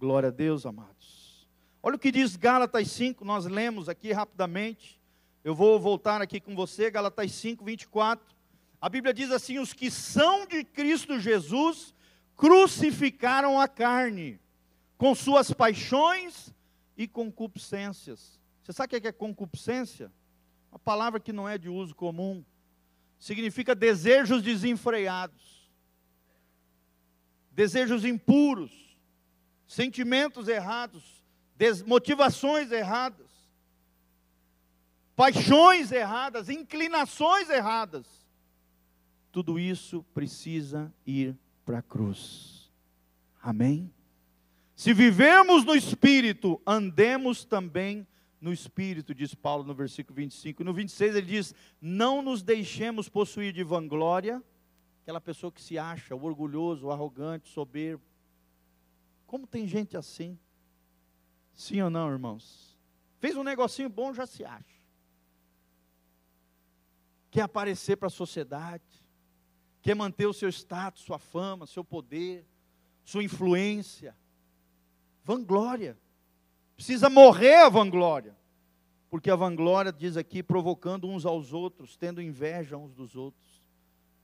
Glória 0.00 0.30
a 0.30 0.32
Deus, 0.32 0.64
amados. 0.64 1.46
Olha 1.82 1.96
o 1.96 1.98
que 1.98 2.10
diz 2.10 2.34
Gálatas 2.34 2.90
5, 2.90 3.22
nós 3.22 3.44
lemos 3.44 3.86
aqui 3.86 4.12
rapidamente. 4.12 4.98
Eu 5.44 5.54
vou 5.54 5.78
voltar 5.78 6.22
aqui 6.22 6.40
com 6.40 6.56
você, 6.56 6.90
Gálatas 6.90 7.30
5, 7.32 7.62
24. 7.62 8.34
A 8.80 8.88
Bíblia 8.88 9.12
diz 9.12 9.30
assim: 9.30 9.58
os 9.58 9.74
que 9.74 9.90
são 9.90 10.46
de 10.46 10.64
Cristo 10.64 11.20
Jesus 11.20 11.94
crucificaram 12.34 13.60
a 13.60 13.68
carne, 13.68 14.40
com 14.96 15.14
suas 15.14 15.52
paixões 15.52 16.50
e 16.96 17.06
concupiscências. 17.06 18.40
Você 18.62 18.72
sabe 18.72 18.96
o 18.96 19.00
que 19.02 19.06
é 19.06 19.12
concupiscência? 19.12 20.10
Uma 20.72 20.78
palavra 20.78 21.20
que 21.20 21.30
não 21.30 21.46
é 21.46 21.58
de 21.58 21.68
uso 21.68 21.94
comum. 21.94 22.42
Significa 23.18 23.74
desejos 23.74 24.40
desenfreados, 24.40 25.70
desejos 27.52 28.02
impuros 28.06 28.89
sentimentos 29.70 30.48
errados, 30.48 31.22
motivações 31.86 32.72
erradas, 32.72 33.30
paixões 35.14 35.92
erradas, 35.92 36.48
inclinações 36.48 37.48
erradas. 37.48 38.04
Tudo 39.30 39.60
isso 39.60 40.04
precisa 40.12 40.92
ir 41.06 41.38
para 41.64 41.78
a 41.78 41.82
cruz. 41.82 42.68
Amém? 43.40 43.94
Se 44.74 44.92
vivemos 44.92 45.64
no 45.64 45.76
Espírito, 45.76 46.60
andemos 46.66 47.44
também 47.44 48.04
no 48.40 48.52
Espírito, 48.52 49.14
diz 49.14 49.36
Paulo 49.36 49.62
no 49.62 49.72
versículo 49.72 50.16
25. 50.16 50.64
No 50.64 50.74
26 50.74 51.14
ele 51.14 51.26
diz: 51.26 51.54
Não 51.80 52.22
nos 52.22 52.42
deixemos 52.42 53.08
possuir 53.08 53.52
de 53.52 53.62
vanglória, 53.62 54.42
aquela 55.04 55.20
pessoa 55.20 55.52
que 55.52 55.62
se 55.62 55.78
acha 55.78 56.16
o 56.16 56.24
orgulhoso, 56.24 56.88
o 56.88 56.90
arrogante, 56.90 57.48
soberbo 57.48 58.09
como 59.30 59.46
tem 59.46 59.64
gente 59.64 59.96
assim? 59.96 60.36
Sim 61.54 61.80
ou 61.82 61.88
não, 61.88 62.10
irmãos? 62.10 62.76
Fez 63.20 63.36
um 63.36 63.44
negocinho 63.44 63.88
bom, 63.88 64.12
já 64.12 64.26
se 64.26 64.44
acha. 64.44 64.82
Quer 67.30 67.42
aparecer 67.42 67.94
para 67.94 68.08
a 68.08 68.10
sociedade, 68.10 68.82
quer 69.80 69.94
manter 69.94 70.26
o 70.26 70.32
seu 70.32 70.48
status, 70.48 71.02
sua 71.02 71.20
fama, 71.20 71.64
seu 71.64 71.84
poder, 71.84 72.44
sua 73.04 73.22
influência. 73.22 74.16
Vanglória. 75.22 75.96
Precisa 76.74 77.08
morrer 77.08 77.54
a 77.54 77.68
vanglória. 77.68 78.36
Porque 79.08 79.30
a 79.30 79.36
vanglória, 79.36 79.92
diz 79.92 80.16
aqui, 80.16 80.42
provocando 80.42 81.06
uns 81.06 81.24
aos 81.24 81.52
outros, 81.52 81.96
tendo 81.96 82.20
inveja 82.20 82.76
uns 82.76 82.92
dos 82.92 83.14
outros. 83.14 83.62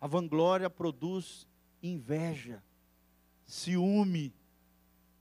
A 0.01 0.09
vanglória 0.09 0.69
produz 0.69 1.47
inveja, 1.81 2.61
ciúme, 3.45 4.35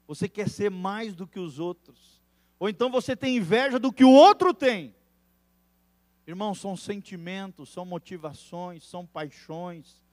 você 0.08 0.28
quer 0.30 0.50
ser 0.50 0.70
mais 0.70 1.16
do 1.16 1.28
que 1.28 1.40
os 1.40 1.60
outros. 1.60 2.22
Ou 2.60 2.70
então 2.70 2.90
você 2.90 3.16
tem 3.16 3.38
inveja 3.38 3.80
do 3.80 3.92
que 3.92 4.04
o 4.04 4.12
outro 4.12 4.54
tem. 4.54 4.96
Irmãos, 6.28 6.60
são 6.60 6.76
sentimentos, 6.76 7.70
são 7.70 7.86
motivações, 7.86 8.84
são 8.84 9.06
paixões, 9.06 10.04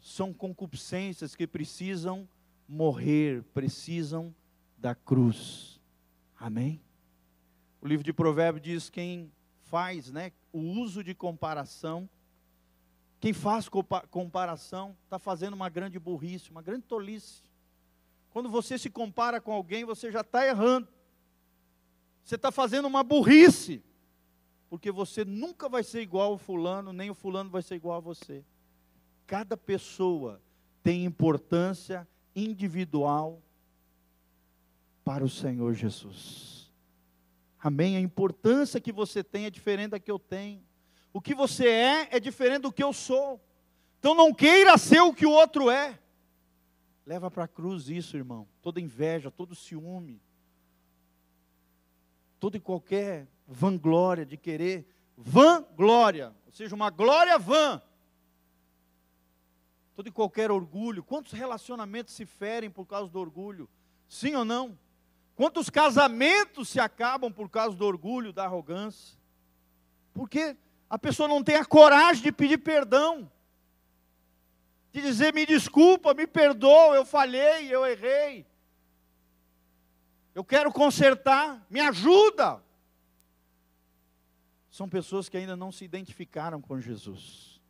são 0.00 0.32
concupiscências 0.32 1.34
que 1.36 1.46
precisam 1.46 2.28
morrer, 2.66 3.42
precisam 3.54 4.34
da 4.78 4.94
cruz. 4.94 5.80
Amém? 6.38 6.80
O 7.80 7.86
livro 7.86 8.04
de 8.04 8.12
Provérbios 8.12 8.64
diz: 8.64 8.90
quem 8.90 9.30
faz 9.64 10.10
né, 10.10 10.32
o 10.52 10.58
uso 10.58 11.04
de 11.04 11.14
comparação, 11.14 12.08
quem 13.20 13.32
faz 13.32 13.68
comparação 14.10 14.96
está 15.04 15.18
fazendo 15.18 15.54
uma 15.54 15.68
grande 15.68 15.98
burrice, 15.98 16.50
uma 16.50 16.62
grande 16.62 16.84
tolice. 16.84 17.42
Quando 18.32 18.48
você 18.48 18.78
se 18.78 18.88
compara 18.88 19.40
com 19.40 19.52
alguém, 19.52 19.84
você 19.84 20.10
já 20.10 20.22
está 20.22 20.46
errando. 20.46 20.88
Você 22.24 22.36
está 22.36 22.50
fazendo 22.50 22.86
uma 22.86 23.02
burrice. 23.02 23.84
Porque 24.70 24.90
você 24.90 25.22
nunca 25.22 25.68
vai 25.68 25.82
ser 25.82 26.00
igual 26.00 26.32
ao 26.32 26.38
fulano, 26.38 26.94
nem 26.94 27.10
o 27.10 27.14
fulano 27.14 27.50
vai 27.50 27.60
ser 27.60 27.74
igual 27.74 27.98
a 27.98 28.00
você. 28.00 28.42
Cada 29.26 29.54
pessoa 29.54 30.40
tem 30.82 31.04
importância 31.04 32.08
individual 32.34 33.42
para 35.04 35.22
o 35.22 35.28
Senhor 35.28 35.74
Jesus. 35.74 36.72
Amém? 37.58 37.96
A 37.96 38.00
importância 38.00 38.80
que 38.80 38.92
você 38.92 39.22
tem 39.22 39.44
é 39.44 39.50
diferente 39.50 39.90
da 39.90 40.00
que 40.00 40.10
eu 40.10 40.18
tenho. 40.18 40.62
O 41.12 41.20
que 41.20 41.34
você 41.34 41.68
é 41.68 42.08
é 42.10 42.18
diferente 42.18 42.62
do 42.62 42.72
que 42.72 42.82
eu 42.82 42.94
sou. 42.94 43.38
Então 43.98 44.14
não 44.14 44.32
queira 44.32 44.78
ser 44.78 45.02
o 45.02 45.12
que 45.12 45.26
o 45.26 45.30
outro 45.30 45.70
é. 45.70 45.98
Leva 47.04 47.30
para 47.30 47.44
a 47.44 47.48
cruz 47.48 47.88
isso, 47.88 48.16
irmão. 48.16 48.46
Toda 48.60 48.80
inveja, 48.80 49.30
todo 49.30 49.54
ciúme, 49.54 50.20
toda 52.38 52.56
e 52.56 52.60
qualquer 52.60 53.26
vanglória 53.46 54.24
de 54.24 54.36
querer 54.36 54.86
vanglória, 55.16 56.34
ou 56.46 56.52
seja, 56.52 56.74
uma 56.74 56.90
glória 56.90 57.38
vã. 57.38 57.82
Todo 59.94 60.08
e 60.08 60.12
qualquer 60.12 60.50
orgulho. 60.50 61.04
Quantos 61.04 61.32
relacionamentos 61.32 62.14
se 62.14 62.24
ferem 62.24 62.70
por 62.70 62.86
causa 62.86 63.10
do 63.10 63.18
orgulho? 63.18 63.68
Sim 64.08 64.34
ou 64.34 64.44
não? 64.44 64.78
Quantos 65.34 65.68
casamentos 65.68 66.68
se 66.68 66.80
acabam 66.80 67.32
por 67.32 67.48
causa 67.48 67.76
do 67.76 67.84
orgulho, 67.84 68.32
da 68.32 68.44
arrogância? 68.44 69.18
Porque 70.14 70.56
a 70.88 70.98
pessoa 70.98 71.28
não 71.28 71.42
tem 71.42 71.56
a 71.56 71.64
coragem 71.64 72.22
de 72.22 72.32
pedir 72.32 72.58
perdão, 72.58 73.30
de 74.92 75.00
dizer: 75.00 75.32
me 75.32 75.46
desculpa, 75.46 76.14
me 76.14 76.26
perdoa, 76.26 76.94
eu 76.94 77.04
falhei, 77.04 77.74
eu 77.74 77.84
errei. 77.86 78.46
Eu 80.34 80.44
quero 80.44 80.72
consertar, 80.72 81.66
me 81.68 81.80
ajuda. 81.80 82.62
São 84.70 84.88
pessoas 84.88 85.28
que 85.28 85.36
ainda 85.36 85.56
não 85.56 85.70
se 85.70 85.84
identificaram 85.84 86.60
com 86.60 86.80
Jesus, 86.80 87.60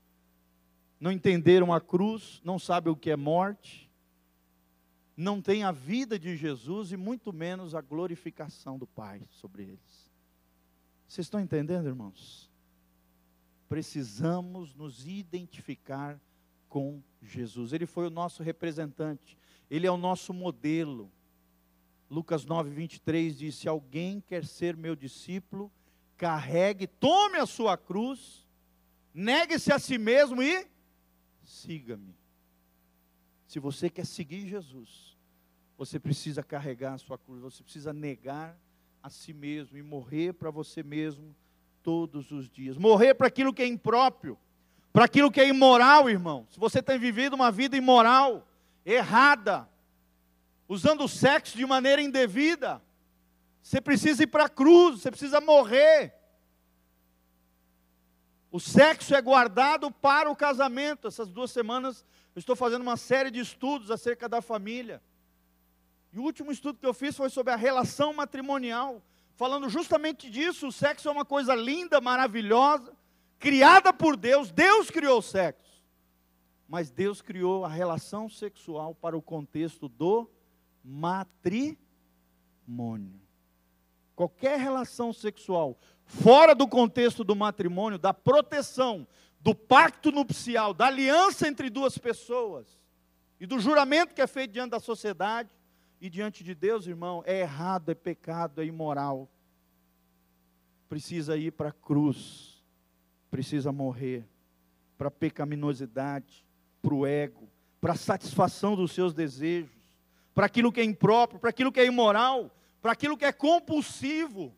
não 1.01 1.11
entenderam 1.11 1.73
a 1.73 1.81
cruz, 1.81 2.41
não 2.45 2.59
sabem 2.59 2.93
o 2.93 2.97
que 2.97 3.11
é 3.11 3.17
morte, 3.17 3.91
não 5.17 5.43
têm 5.43 5.65
a 5.65 5.73
vida 5.73 6.19
de 6.19 6.37
Jesus 6.37 6.93
e 6.93 6.97
muito 6.97 7.33
menos 7.33 7.75
a 7.75 7.81
glorificação 7.81 8.79
do 8.79 8.87
Pai 8.87 9.23
sobre 9.31 9.65
eles. 9.65 10.13
Vocês 11.09 11.27
estão 11.27 11.41
entendendo, 11.41 11.89
irmãos? 11.89 12.51
Precisamos 13.69 14.75
nos 14.75 15.07
identificar 15.07 16.21
com 16.73 17.03
Jesus. 17.21 17.75
Ele 17.75 17.85
foi 17.85 18.07
o 18.07 18.11
nosso 18.11 18.43
representante, 18.43 19.37
ele 19.71 19.87
é 19.87 19.91
o 19.91 19.97
nosso 19.99 20.33
modelo. 20.33 21.13
Lucas 22.09 22.47
9, 22.47 22.71
23 22.71 23.37
diz: 23.37 23.57
Se 23.57 23.69
alguém 23.69 24.23
quer 24.27 24.43
ser 24.47 24.75
meu 24.75 24.97
discípulo, 24.97 25.71
carregue, 26.17 26.87
tome 26.87 27.37
a 27.37 27.45
sua 27.45 27.77
cruz, 27.77 28.49
negue-se 29.13 29.71
a 29.71 29.79
si 29.79 29.99
mesmo 29.99 30.43
e 30.43 30.67
siga-me. 31.45 32.17
Se 33.47 33.61
você 33.61 33.91
quer 33.91 34.07
seguir 34.07 34.49
Jesus, 34.49 35.15
você 35.77 36.01
precisa 36.01 36.43
carregar 36.43 36.95
a 36.95 36.99
sua 36.99 37.19
cruz, 37.19 37.43
você 37.43 37.63
precisa 37.63 37.93
negar 37.93 38.59
a 39.03 39.11
si 39.11 39.35
mesmo 39.35 39.77
e 39.77 39.83
morrer 39.83 40.33
para 40.33 40.51
você 40.51 40.83
mesmo 40.83 41.37
todos 41.83 42.31
os 42.31 42.49
dias. 42.49 42.79
Morrer 42.79 43.13
para 43.13 43.27
aquilo 43.27 43.53
que 43.53 43.61
é 43.61 43.67
impróprio, 43.67 44.39
para 44.93 45.07
aquilo 45.07 45.31
que 45.31 45.41
é 45.41 45.49
imoral, 45.49 46.11
irmão. 46.11 46.47
Se 46.51 46.59
você 46.59 46.83
tem 46.83 46.99
vivido 46.99 47.35
uma 47.35 47.51
vida 47.51 47.77
imoral, 47.77 48.47
errada, 48.85 49.69
usando 50.69 51.05
o 51.05 51.09
sexo 51.09 51.57
de 51.57 51.65
maneira 51.65 52.03
indevida, 52.03 52.83
você 53.63 53.81
precisa 53.81 54.25
ir 54.25 54.27
para 54.27 54.45
a 54.45 54.49
cruz, 54.49 55.01
você 55.01 55.11
precisa 55.11 55.41
morrer. 55.41 56.15
O 58.51 58.61
sexo 58.61 59.15
é 59.15 59.23
guardado 59.23 59.91
para 59.91 60.31
o 60.31 60.37
casamento. 60.37 61.09
Essas 61.09 61.29
duas 61.29 61.51
semanas 61.51 62.05
eu 62.35 62.41
estou 62.41 62.55
fazendo 62.55 62.83
uma 62.83 62.99
série 62.99 63.31
de 63.31 63.41
estudos 63.41 63.91
acerca 63.91 64.29
da 64.29 64.43
família. 64.43 65.03
E 66.13 66.19
o 66.19 66.23
último 66.23 66.53
estudo 66.53 66.79
que 66.79 66.87
eu 66.87 66.93
fiz 66.93 67.17
foi 67.17 67.31
sobre 67.31 67.53
a 67.53 67.57
relação 67.57 68.13
matrimonial, 68.13 69.03
falando 69.37 69.71
justamente 69.71 70.29
disso. 70.29 70.67
O 70.67 70.73
sexo 70.73 71.09
é 71.09 71.13
uma 71.13 71.25
coisa 71.25 71.55
linda, 71.55 71.99
maravilhosa, 71.99 72.93
criada 73.43 73.93
por 73.93 74.17
Deus. 74.17 74.51
Deus 74.51 74.91
criou 74.91 75.19
o 75.19 75.23
sexo. 75.23 75.83
Mas 76.67 76.91
Deus 76.91 77.21
criou 77.21 77.67
a 77.67 77.69
relação 77.69 78.31
sexual 78.31 78.95
para 78.95 79.15
o 79.15 79.21
contexto 79.21 79.89
do 79.89 80.31
matrimônio 80.83 81.83
qualquer 84.23 84.59
relação 84.59 85.13
sexual 85.13 85.77
fora 86.05 86.55
do 86.55 86.69
contexto 86.69 87.25
do 87.25 87.35
matrimônio, 87.35 87.99
da 87.99 88.15
proteção, 88.15 89.07
do 89.41 89.55
pacto 89.55 90.13
nupcial, 90.13 90.73
da 90.73 90.87
aliança 90.87 91.49
entre 91.49 91.69
duas 91.69 91.99
pessoas 91.99 92.79
e 93.41 93.47
do 93.47 93.59
juramento 93.59 94.15
que 94.15 94.23
é 94.23 94.27
feito 94.27 94.53
diante 94.53 94.71
da 94.71 94.81
sociedade 94.81 95.51
e 96.01 96.09
diante 96.11 96.45
de 96.45 96.55
Deus, 96.55 96.87
irmão, 96.87 97.23
é 97.27 97.41
errado, 97.41 97.91
é 97.91 97.95
pecado, 97.95 98.61
é 98.61 98.65
imoral. 98.65 99.29
Precisa 100.89 101.37
ir 101.37 101.53
para 101.53 101.71
a 101.71 101.73
cruz, 101.73 102.52
precisa 103.33 103.73
morrer 103.73 104.29
para 104.99 105.09
a 105.09 105.11
pecaminosidade, 105.11 106.45
para 106.83 106.95
o 106.95 107.07
ego, 107.07 107.49
para 107.81 107.95
a 107.95 107.97
satisfação 107.97 108.77
dos 108.77 108.93
seus 108.93 109.15
desejos, 109.15 109.73
para 110.35 110.45
aquilo 110.45 110.71
que 110.71 110.83
é 110.83 110.85
impróprio, 110.85 111.41
para 111.41 111.49
aquilo 111.49 111.73
que 111.73 111.81
é 111.81 111.87
imoral, 111.87 112.55
para 112.83 112.93
aquilo 112.93 113.17
que 113.17 113.25
é 113.25 113.33
compulsivo. 113.33 114.55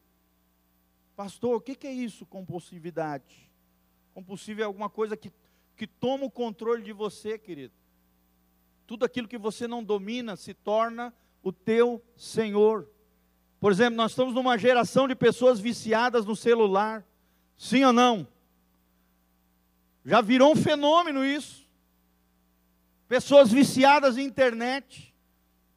Pastor, 1.15 1.55
o 1.55 1.61
que 1.61 1.87
é 1.87 1.93
isso, 1.93 2.27
compulsividade? 2.27 3.49
Compulsivo 4.13 4.61
é 4.61 4.65
alguma 4.65 4.91
coisa 4.91 5.17
que, 5.17 5.33
que 5.77 5.87
toma 5.87 6.25
o 6.25 6.31
controle 6.31 6.83
de 6.83 6.93
você, 6.93 7.39
querido. 7.39 7.73
Tudo 8.89 9.05
aquilo 9.05 9.29
que 9.29 9.39
você 9.39 9.69
não 9.69 9.85
domina 9.85 10.35
se 10.35 10.53
torna 10.53 11.15
o 11.45 11.53
teu 11.53 12.03
senhor. 12.17 12.91
Por 13.61 13.71
exemplo, 13.71 13.97
nós 13.97 14.11
estamos 14.11 14.35
numa 14.35 14.59
geração 14.59 15.07
de 15.07 15.15
pessoas 15.15 15.61
viciadas 15.61 16.27
no 16.27 16.35
celular. 16.35 17.07
Sim 17.57 17.85
ou 17.85 17.93
não? 17.93 18.34
Já 20.05 20.21
virou 20.21 20.53
um 20.53 20.57
fenômeno 20.57 21.25
isso. 21.25 21.65
Pessoas 23.09 23.51
viciadas 23.51 24.19
em 24.19 24.25
internet, 24.25 25.15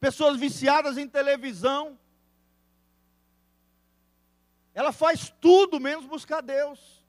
pessoas 0.00 0.38
viciadas 0.38 0.98
em 0.98 1.08
televisão, 1.08 1.98
ela 4.74 4.92
faz 4.92 5.32
tudo 5.40 5.80
menos 5.80 6.06
buscar 6.06 6.40
Deus, 6.40 7.04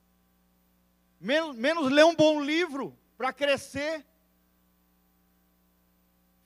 menos, 1.20 1.56
menos 1.56 1.92
ler 1.92 2.06
um 2.06 2.16
bom 2.16 2.42
livro 2.42 2.98
para 3.18 3.32
crescer. 3.32 4.06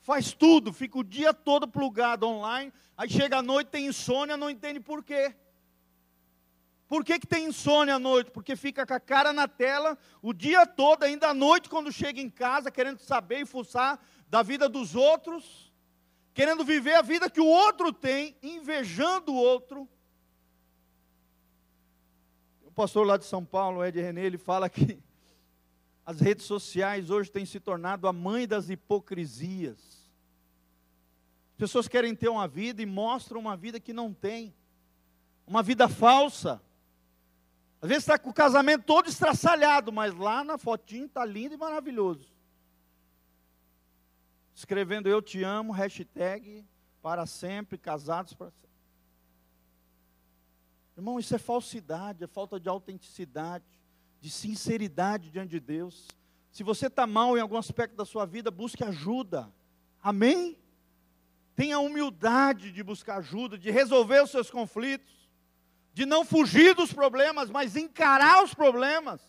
Faz 0.02 0.34
tudo, 0.34 0.74
fica 0.74 0.98
o 0.98 1.04
dia 1.04 1.34
todo 1.34 1.68
plugado 1.68 2.28
online, 2.28 2.74
aí 2.98 3.10
chega 3.10 3.38
à 3.38 3.42
noite, 3.42 3.70
tem 3.70 3.88
insônia, 3.88 4.36
não 4.36 4.50
entende 4.50 4.80
por 4.80 5.04
quê. 5.04 5.34
Por 6.88 7.04
que, 7.04 7.19
que 7.19 7.28
tem 7.28 7.46
insônia 7.46 7.96
à 7.96 8.00
noite? 8.00 8.32
Porque 8.32 8.56
fica 8.56 8.86
com 8.86 8.93
a 8.93 9.00
cara 9.00 9.34
na 9.34 9.48
tela 9.48 9.98
o 10.22 10.34
dia 10.34 10.65
todo, 10.65 11.04
ainda 11.04 11.30
à 11.30 11.34
noite, 11.34 11.69
quando 11.69 11.91
chega 11.91 12.22
em 12.22 12.30
casa, 12.30 12.69
querendo 12.69 13.00
saber 13.00 13.41
e 13.41 13.46
fuçar 13.46 14.00
da 14.28 14.43
vida 14.43 14.69
dos 14.69 14.96
outros, 14.96 15.72
querendo 16.34 16.63
viver 16.63 16.96
a 16.96 17.02
vida 17.02 17.30
que 17.30 17.41
o 17.41 17.48
outro 17.48 17.91
tem, 17.91 18.36
invejando 18.41 19.32
o 19.32 19.36
outro 19.36 19.88
pastor 22.74 23.06
lá 23.06 23.17
de 23.17 23.26
São 23.26 23.46
Paulo, 23.46 23.86
Ed 23.86 24.00
René, 24.00 24.26
ele 24.26 24.38
fala 24.38 24.67
que 24.67 25.00
as 26.06 26.19
redes 26.19 26.46
sociais 26.46 27.10
hoje 27.10 27.32
têm 27.32 27.46
se 27.46 27.60
tornado 27.60 28.08
a 28.08 28.13
mãe 28.13 28.48
das 28.48 28.69
hipocrisias. 28.69 29.78
As 31.52 31.58
pessoas 31.58 31.88
querem 31.88 32.15
ter 32.15 32.30
uma 32.30 32.48
vida 32.48 32.82
e 32.82 32.86
mostram 32.86 33.39
uma 33.39 33.56
vida 33.56 33.80
que 33.80 33.93
não 33.93 34.12
tem, 34.12 34.54
uma 35.46 35.62
vida 35.62 35.88
falsa. 35.88 36.62
Às 37.84 37.89
vezes 37.89 38.04
está 38.04 38.17
com 38.17 38.30
o 38.30 38.34
casamento 38.34 38.86
todo 38.86 39.10
estraçalhado, 39.10 39.91
mas 39.91 40.15
lá 40.15 40.41
na 40.41 40.58
fotinho 40.58 41.06
está 41.06 41.26
lindo 41.26 41.54
e 41.54 41.58
maravilhoso. 41.58 42.32
Escrevendo 44.56 45.10
eu 45.10 45.22
te 45.22 45.43
amo, 45.43 45.74
hashtag 45.74 46.65
para 47.02 47.26
sempre, 47.26 47.78
casados 47.78 48.34
para 48.34 48.52
sempre. 48.52 48.69
Irmão, 50.96 51.19
isso 51.19 51.36
é 51.36 51.38
falsidade, 51.38 52.24
é 52.24 52.28
falta 52.28 52.58
de 52.58 52.69
autenticidade, 52.69 53.65
de 54.22 54.30
sinceridade 54.30 55.30
diante 55.30 55.50
de 55.50 55.60
Deus. 55.60 56.08
Se 56.54 56.63
você 56.63 56.88
está 56.88 57.06
mal 57.06 57.38
em 57.38 57.41
algum 57.41 57.58
aspecto 57.58 57.98
da 57.98 58.06
sua 58.06 58.26
vida, 58.26 58.50
busque 58.50 58.82
ajuda. 58.86 59.54
Amém? 60.02 60.58
Tenha 61.54 61.80
humildade 61.80 62.72
de 62.72 62.82
buscar 62.82 63.17
ajuda, 63.17 63.58
de 63.58 63.69
resolver 63.69 64.24
os 64.24 64.32
seus 64.32 64.50
conflitos. 64.50 65.23
De 65.93 66.06
não 66.06 66.25
fugir 66.25 66.73
dos 66.73 66.91
problemas, 66.91 67.49
mas 67.49 67.75
encarar 67.75 68.43
os 68.43 68.53
problemas, 68.53 69.21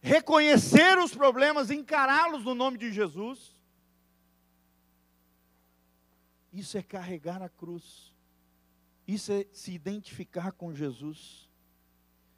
reconhecer 0.00 0.98
os 0.98 1.14
problemas, 1.14 1.70
encará-los 1.70 2.44
no 2.44 2.54
nome 2.54 2.76
de 2.76 2.92
Jesus. 2.92 3.58
Isso 6.52 6.76
é 6.76 6.82
carregar 6.82 7.42
a 7.42 7.48
cruz. 7.48 8.12
Isso 9.06 9.32
é 9.32 9.46
se 9.52 9.72
identificar 9.72 10.52
com 10.52 10.74
Jesus. 10.74 11.48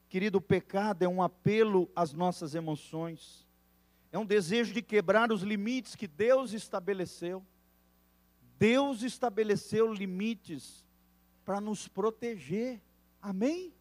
Querido, 0.09 0.39
o 0.39 0.43
pecado 0.43 1.03
é 1.03 1.09
um 1.09 1.23
apelo 1.23 1.91
às 1.97 2.13
nossas 2.13 2.55
emoções. 2.55 3.47
É 4.13 4.19
um 4.19 4.27
desejo 4.27 4.75
de 4.75 4.83
quebrar 4.83 5.33
os 5.33 5.43
limites 5.43 5.97
que 5.97 6.07
Deus 6.07 6.53
estabeleceu. 6.53 7.45
Deus 8.59 9.03
estabeleceu 9.03 9.93
limites 9.93 10.87
para 11.45 11.61
nos 11.61 11.89
proteger. 11.89 12.81
Amém? 13.23 13.73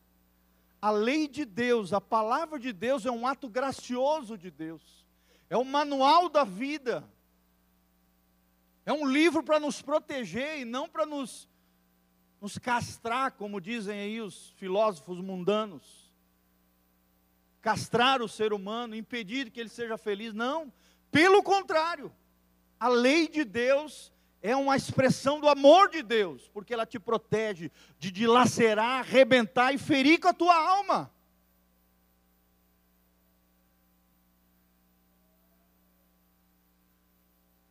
A 0.79 0.91
lei 0.91 1.27
de 1.27 1.43
Deus, 1.45 1.91
a 1.93 1.99
palavra 1.99 2.59
de 2.59 2.71
Deus 2.71 3.05
é 3.05 3.11
um 3.11 3.25
ato 3.25 3.49
gracioso 3.49 4.37
de 4.37 4.51
Deus. 4.51 5.05
É 5.49 5.57
o 5.57 5.65
manual 5.65 6.29
da 6.29 6.43
vida. 6.43 7.03
É 8.85 8.93
um 8.93 9.05
livro 9.05 9.43
para 9.43 9.59
nos 9.59 9.81
proteger 9.81 10.59
e 10.59 10.65
não 10.65 10.87
para 10.87 11.05
nos, 11.05 11.49
nos 12.39 12.57
castrar, 12.57 13.31
como 13.33 13.59
dizem 13.59 13.99
aí 13.99 14.21
os 14.21 14.51
filósofos 14.51 15.19
mundanos. 15.19 16.11
Castrar 17.61 18.21
o 18.21 18.29
ser 18.29 18.53
humano, 18.53 18.95
impedir 18.95 19.51
que 19.51 19.59
ele 19.59 19.69
seja 19.69 19.97
feliz. 19.97 20.33
Não, 20.33 20.71
pelo 21.11 21.43
contrário. 21.43 22.11
A 22.79 22.87
lei 22.87 23.27
de 23.27 23.43
Deus 23.43 24.11
é 24.41 24.55
uma 24.55 24.75
expressão 24.75 25.39
do 25.39 25.47
amor 25.47 25.89
de 25.89 26.01
Deus, 26.01 26.49
porque 26.49 26.73
ela 26.73 26.85
te 26.85 26.99
protege 26.99 27.71
de 27.99 28.11
dilacerar, 28.11 28.99
arrebentar 29.01 29.73
e 29.73 29.77
ferir 29.77 30.19
com 30.19 30.27
a 30.27 30.33
tua 30.33 30.55
alma. 30.55 31.11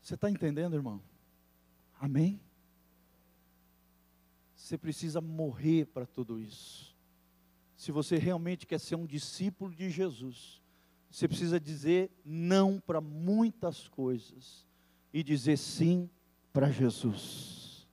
Você 0.00 0.14
está 0.14 0.30
entendendo, 0.30 0.74
irmão? 0.74 1.02
Amém? 2.00 2.40
Você 4.54 4.78
precisa 4.78 5.20
morrer 5.20 5.86
para 5.86 6.06
tudo 6.06 6.40
isso. 6.40 6.96
Se 7.76 7.90
você 7.90 8.16
realmente 8.16 8.66
quer 8.66 8.78
ser 8.78 8.94
um 8.94 9.06
discípulo 9.06 9.74
de 9.74 9.90
Jesus, 9.90 10.60
você 11.10 11.26
precisa 11.26 11.58
dizer 11.58 12.10
não 12.24 12.78
para 12.78 13.00
muitas 13.00 13.88
coisas 13.88 14.66
e 15.12 15.22
dizer 15.24 15.56
sim 15.56 16.08
para 16.08 16.19
Jesus? 16.70 17.88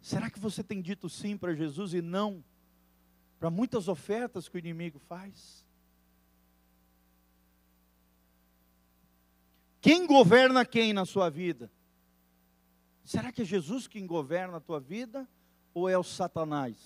Será 0.00 0.30
que 0.30 0.38
você 0.38 0.62
tem 0.62 0.82
dito 0.82 1.08
sim 1.08 1.36
para 1.36 1.54
Jesus 1.54 1.94
e 1.94 2.02
não 2.02 2.44
para 3.38 3.50
muitas 3.50 3.88
ofertas 3.88 4.48
que 4.48 4.56
o 4.56 4.58
inimigo 4.58 4.98
faz? 4.98 5.64
Quem 9.80 10.06
governa 10.06 10.64
quem 10.64 10.92
na 10.92 11.04
sua 11.04 11.28
vida? 11.28 11.70
Será 13.04 13.30
que 13.30 13.42
é 13.42 13.44
Jesus 13.44 13.86
quem 13.86 14.06
governa 14.06 14.56
a 14.56 14.60
tua 14.60 14.80
vida 14.80 15.28
ou 15.74 15.88
é 15.88 15.98
o 15.98 16.02
Satanás? 16.02 16.76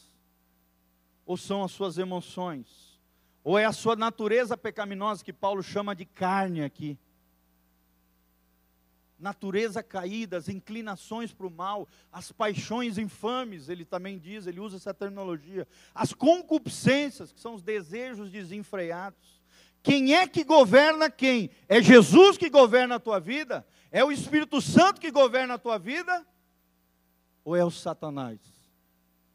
Ou 1.25 1.37
são 1.37 1.63
as 1.63 1.71
suas 1.71 1.97
emoções? 1.97 2.99
Ou 3.45 3.57
é 3.57 3.65
a 3.65 3.73
sua 3.73 3.95
natureza 3.95 4.57
pecaminosa 4.57 5.25
que 5.25 5.33
Paulo 5.33 5.63
chama 5.63 5.95
de 5.95 6.05
carne 6.05 6.65
aqui? 6.65 6.99
Natureza 9.19 9.83
caída, 9.83 10.37
as 10.37 10.49
inclinações 10.49 11.33
para 11.33 11.47
o 11.47 11.51
mal, 11.51 11.89
as 12.13 12.31
paixões 12.31 12.99
infames, 12.99 13.69
ele 13.69 13.85
também 13.85 14.19
diz, 14.19 14.47
ele 14.47 14.61
usa 14.61 14.77
essa 14.77 14.95
terminologia, 14.95 15.67
as 15.95 16.13
concupiscências, 16.13 17.33
que 17.33 17.41
são 17.41 17.55
os 17.55 17.63
desejos 17.63 18.31
desenfreados. 18.31 19.39
Quem 19.83 20.15
é 20.15 20.27
que 20.27 20.45
governa 20.45 21.11
quem? 21.11 21.51
É 21.69 21.83
Jesus 21.83 22.37
que 22.37 22.51
governa 22.51 22.97
a 22.97 23.01
tua 23.01 23.19
vida? 23.19 23.67
É 23.91 24.05
o 24.05 24.13
Espírito 24.13 24.61
Santo 24.61 25.01
que 25.01 25.11
governa 25.11 25.55
a 25.55 25.59
tua 25.59 25.79
vida? 25.79 26.27
Ou 27.45 27.57
é 27.57 27.65
o 27.65 27.71
Satanás? 27.71 28.39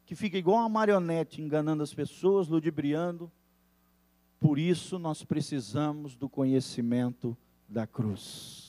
Que 0.06 0.14
fica 0.14 0.38
igual 0.38 0.58
uma 0.58 0.68
marionete 0.68 1.42
enganando 1.42 1.82
as 1.82 1.92
pessoas, 1.92 2.46
ludibriando. 2.46 3.32
Por 4.38 4.58
isso 4.58 4.98
nós 4.98 5.24
precisamos 5.24 6.14
do 6.14 6.28
conhecimento 6.28 7.36
da 7.68 7.86
cruz. 7.86 8.63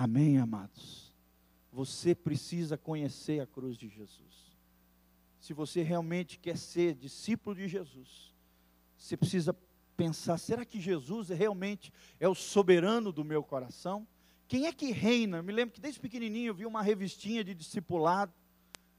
Amém, 0.00 0.38
amados? 0.38 1.12
Você 1.72 2.14
precisa 2.14 2.78
conhecer 2.78 3.40
a 3.40 3.46
cruz 3.48 3.76
de 3.76 3.88
Jesus. 3.88 4.56
Se 5.40 5.52
você 5.52 5.82
realmente 5.82 6.38
quer 6.38 6.56
ser 6.56 6.94
discípulo 6.94 7.56
de 7.56 7.66
Jesus, 7.66 8.32
você 8.96 9.16
precisa 9.16 9.56
pensar: 9.96 10.38
será 10.38 10.64
que 10.64 10.80
Jesus 10.80 11.30
realmente 11.30 11.92
é 12.20 12.28
o 12.28 12.34
soberano 12.36 13.10
do 13.10 13.24
meu 13.24 13.42
coração? 13.42 14.06
Quem 14.46 14.66
é 14.66 14.72
que 14.72 14.92
reina? 14.92 15.38
Eu 15.38 15.42
me 15.42 15.52
lembro 15.52 15.74
que 15.74 15.80
desde 15.80 15.98
pequenininho 15.98 16.50
eu 16.50 16.54
vi 16.54 16.64
uma 16.64 16.80
revistinha 16.80 17.42
de 17.42 17.52
discipulado 17.52 18.32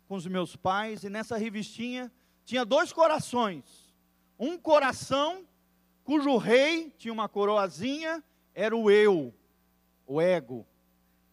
com 0.05 0.15
os 0.15 0.27
meus 0.27 0.57
pais, 0.57 1.05
e 1.05 1.09
nessa 1.09 1.37
revistinha 1.37 2.11
tinha 2.43 2.65
dois 2.65 2.91
corações. 2.91 3.95
Um 4.37 4.57
coração 4.57 5.47
cujo 6.03 6.35
rei 6.35 6.93
tinha 6.97 7.13
uma 7.13 7.29
coroazinha, 7.29 8.21
era 8.53 8.75
o 8.75 8.91
eu, 8.91 9.33
o 10.05 10.19
ego. 10.19 10.67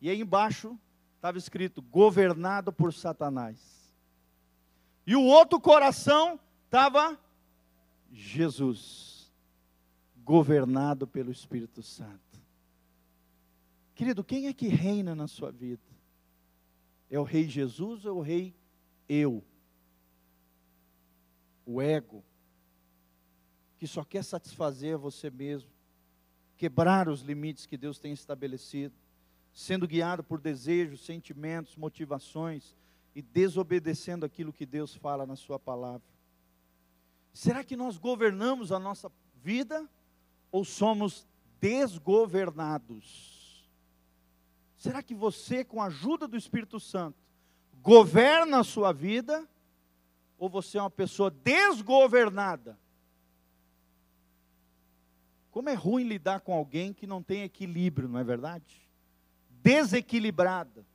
E 0.00 0.11
aí 0.11 0.20
embaixo 0.20 0.78
estava 1.16 1.38
escrito: 1.38 1.82
governado 1.82 2.72
por 2.72 2.92
Satanás. 2.92 3.94
E 5.06 5.14
o 5.14 5.22
outro 5.22 5.61
coração 5.61 6.38
estava 6.64 7.18
Jesus, 8.11 9.32
governado 10.24 11.06
pelo 11.06 11.30
Espírito 11.30 11.82
Santo. 11.82 12.20
Querido, 13.94 14.24
quem 14.24 14.46
é 14.46 14.52
que 14.52 14.68
reina 14.68 15.14
na 15.14 15.26
sua 15.26 15.50
vida? 15.50 15.82
É 17.09 17.18
o 17.18 17.22
rei 17.22 17.48
Jesus 17.48 18.04
ou 18.04 18.11
é 18.11 18.14
o 18.14 18.20
rei 18.20 18.54
eu? 19.09 19.44
O 21.64 21.80
ego, 21.80 22.22
que 23.78 23.87
só 23.87 24.04
quer 24.04 24.22
satisfazer 24.22 24.96
você 24.96 25.30
mesmo, 25.30 25.70
quebrar 26.56 27.09
os 27.09 27.22
limites 27.22 27.64
que 27.64 27.76
Deus 27.76 27.98
tem 27.98 28.12
estabelecido 28.12 28.94
sendo 29.57 29.88
guiado 29.88 30.23
por 30.23 30.38
desejos, 30.38 31.01
sentimentos, 31.01 31.77
motivações 31.77 32.77
e 33.14 33.23
desobedecendo 33.23 34.27
aquilo 34.27 34.53
que 34.53 34.66
Deus 34.66 34.95
fala 34.95 35.25
na 35.25 35.35
Sua 35.35 35.59
palavra. 35.59 36.07
Será 37.33 37.64
que 37.64 37.75
nós 37.75 37.97
governamos 37.97 38.71
a 38.71 38.79
nossa 38.79 39.11
vida 39.42 39.88
ou 40.53 40.62
somos 40.62 41.27
desgovernados? 41.59 43.66
Será 44.77 45.03
que 45.03 45.14
você, 45.14 45.64
com 45.64 45.81
a 45.81 45.87
ajuda 45.87 46.29
do 46.29 46.37
Espírito 46.37 46.79
Santo, 46.79 47.16
governa 47.81 48.61
a 48.61 48.64
sua 48.64 48.92
vida 48.92 49.49
ou 50.37 50.51
você 50.51 50.77
é 50.77 50.83
uma 50.83 50.90
pessoa 50.90 51.31
desgovernada? 51.31 52.79
Como 55.51 55.71
é 55.71 55.75
ruim 55.75 56.05
lidar 56.05 56.40
com 56.40 56.53
alguém 56.53 56.92
que 56.92 57.07
não 57.07 57.23
tem 57.23 57.42
equilíbrio, 57.42 58.07
não 58.07 58.21
é 58.21 58.25
verdade? 58.25 58.86
Desequilibrada, 59.66 60.87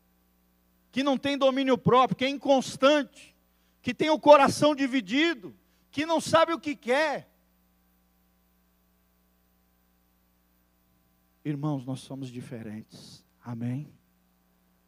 que 0.93 1.03
não 1.03 1.17
tem 1.17 1.38
domínio 1.38 1.77
próprio, 1.77 2.15
que 2.15 2.23
é 2.23 2.29
inconstante, 2.29 3.36
que 3.81 3.93
tem 3.93 4.10
o 4.10 4.17
coração 4.17 4.73
dividido, 4.73 5.53
que 5.91 6.05
não 6.05 6.21
sabe 6.21 6.53
o 6.53 6.60
que 6.60 6.73
quer. 6.73 7.29
Irmãos, 11.43 11.86
nós 11.86 11.99
somos 11.99 12.29
diferentes, 12.29 13.25
amém? 13.43 13.91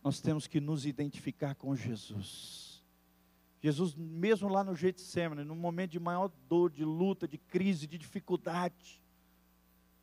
Nós 0.01 0.21
temos 0.21 0.47
que 0.47 0.61
nos 0.61 0.85
identificar 0.85 1.53
com 1.53 1.75
Jesus. 1.75 2.81
Jesus, 3.59 3.95
mesmo 3.95 4.47
lá 4.47 4.63
no 4.63 4.75
Getsemane, 4.75 5.43
no 5.43 5.55
momento 5.55 5.91
de 5.91 5.99
maior 5.99 6.31
dor, 6.47 6.71
de 6.71 6.85
luta, 6.85 7.27
de 7.27 7.37
crise, 7.37 7.85
de 7.85 7.97
dificuldade, 7.97 9.03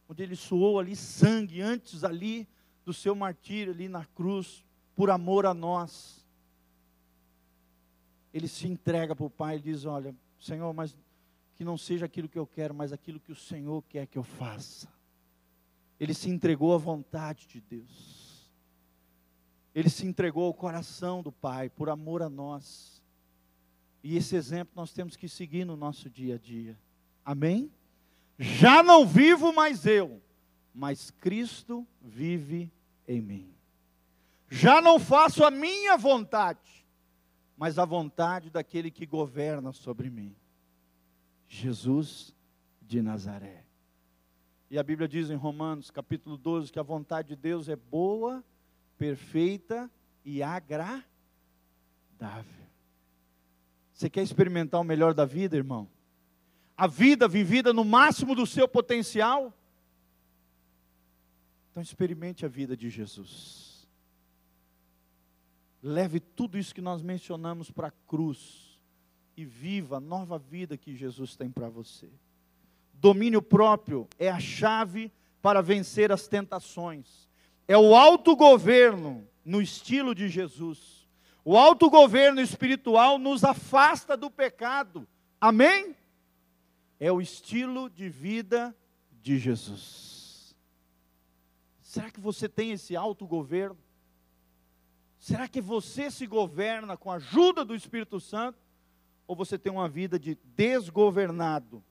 onde 0.07 0.23
ele 0.23 0.37
suou 0.37 0.79
ali 0.79 0.95
sangue 0.95 1.63
antes 1.63 2.05
ali 2.05 2.47
do 2.85 2.93
seu 2.93 3.15
martírio 3.15 3.73
ali 3.73 3.89
na 3.89 4.05
cruz, 4.05 4.65
por 4.95 5.11
amor 5.11 5.47
a 5.47 5.55
nós. 5.55 6.25
Ele 8.33 8.49
se 8.49 8.67
entrega 8.67 9.15
para 9.15 9.27
o 9.27 9.31
Pai 9.31 9.57
e 9.57 9.61
diz: 9.61 9.85
Olha, 9.85 10.15
Senhor, 10.39 10.73
mas 10.73 10.97
que 11.55 11.65
não 11.65 11.77
seja 11.77 12.07
aquilo 12.07 12.29
que 12.29 12.39
eu 12.39 12.47
quero, 12.47 12.75
mas 12.75 12.93
aquilo 12.93 13.21
que 13.21 13.33
o 13.33 13.37
Senhor 13.37 13.83
quer 13.89 14.07
que 14.07 14.17
eu 14.17 14.23
faça. 14.23 14.89
Ele 15.99 16.15
se 16.15 16.31
entregou 16.31 16.75
à 16.75 16.79
vontade 16.79 17.47
de 17.47 17.61
Deus. 17.61 18.51
Ele 19.75 19.91
se 19.91 20.07
entregou 20.07 20.47
ao 20.47 20.55
coração 20.55 21.23
do 21.23 21.31
Pai, 21.31 21.69
por 21.69 21.91
amor 21.91 22.23
a 22.23 22.31
nós. 22.31 23.03
E 24.03 24.17
esse 24.17 24.35
exemplo 24.35 24.73
nós 24.75 24.93
temos 24.93 25.17
que 25.17 25.29
seguir 25.29 25.65
no 25.65 25.77
nosso 25.77 26.09
dia 26.09 26.37
a 26.37 26.39
dia. 26.39 26.79
Amém? 27.25 27.71
Já 28.39 28.83
não 28.83 29.07
vivo 29.07 29.53
mais 29.53 29.85
eu, 29.85 30.23
mas 30.75 31.11
Cristo 31.11 31.87
vive 32.01 32.71
em 33.07 33.21
mim. 33.21 33.55
Já 34.49 34.81
não 34.81 34.99
faço 34.99 35.45
a 35.45 35.51
minha 35.51 35.97
vontade, 35.97 36.87
mas 37.57 37.79
a 37.79 37.85
vontade 37.85 38.51
daquele 38.51 38.91
que 38.91 39.07
governa 39.07 39.73
sobre 39.73 40.11
mim. 40.11 40.35
Jesus 41.49 42.35
de 42.81 43.03
Nazaré. 43.03 43.65
E 44.71 44.79
a 44.79 44.83
Bíblia 44.83 45.09
diz 45.09 45.31
em 45.31 45.37
Romanos, 45.37 45.91
capítulo 45.91 46.37
12, 46.37 46.71
que 46.71 46.79
a 46.79 46.83
vontade 46.83 47.29
de 47.29 47.37
Deus 47.37 47.69
é 47.69 47.77
boa, 47.77 48.45
perfeita 48.97 49.91
e 50.25 50.43
agradável. 50.43 51.05
Você 53.93 54.09
quer 54.09 54.23
experimentar 54.23 54.81
o 54.81 54.85
melhor 54.85 55.13
da 55.13 55.25
vida, 55.25 55.57
irmão? 55.57 55.89
A 56.77 56.87
vida 56.87 57.29
vivida 57.29 57.73
no 57.73 57.85
máximo 57.85 58.35
do 58.35 58.47
seu 58.47 58.67
potencial? 58.67 59.53
Então 61.71 61.83
experimente 61.83 62.45
a 62.45 62.49
vida 62.49 62.77
de 62.77 62.91
Jesus. 62.91 63.89
Leve 65.83 66.21
tudo 66.21 66.59
isso 66.59 66.75
que 66.75 66.81
nós 66.81 67.03
mencionamos 67.03 67.71
para 67.71 67.89
a 67.89 67.93
cruz 68.07 68.79
e 69.37 69.45
viva 69.45 69.97
a 69.97 70.01
nova 70.01 70.39
vida 70.39 70.77
que 70.77 70.95
Jesus 70.95 71.37
tem 71.37 71.51
para 71.51 71.69
você. 71.69 72.11
Domínio 72.93 73.41
próprio 73.41 74.07
é 74.19 74.29
a 74.29 74.39
chave 74.39 75.11
para 75.41 75.63
vencer 75.63 76.13
as 76.13 76.29
tentações. 76.29 77.29
É 77.67 77.79
o 77.79 77.95
autogoverno 77.95 79.27
no 79.45 79.63
estilo 79.63 80.15
de 80.15 80.29
Jesus. 80.29 81.09
O 81.43 81.57
autogoverno 81.57 82.41
espiritual 82.41 83.19
nos 83.19 83.43
afasta 83.43 84.17
do 84.17 84.31
pecado. 84.31 85.09
Amém? 85.41 85.97
É 86.99 87.11
o 87.11 87.21
estilo 87.21 87.89
de 87.89 88.11
vida 88.11 88.77
de 89.23 89.39
Jesus. 89.39 90.20
Será 91.91 92.09
que 92.09 92.21
você 92.21 92.49
tem 92.49 92.71
esse 92.71 92.95
autogoverno? 92.95 93.77
Será 95.19 95.49
que 95.49 95.61
você 95.61 96.09
se 96.09 96.25
governa 96.25 96.97
com 96.97 97.11
a 97.11 97.17
ajuda 97.17 97.65
do 97.65 97.75
Espírito 97.75 98.21
Santo? 98.21 98.61
Ou 99.27 99.35
você 99.35 99.59
tem 99.59 99.73
uma 99.73 99.89
vida 99.89 100.17
de 100.17 100.37
desgovernado? 100.55 101.83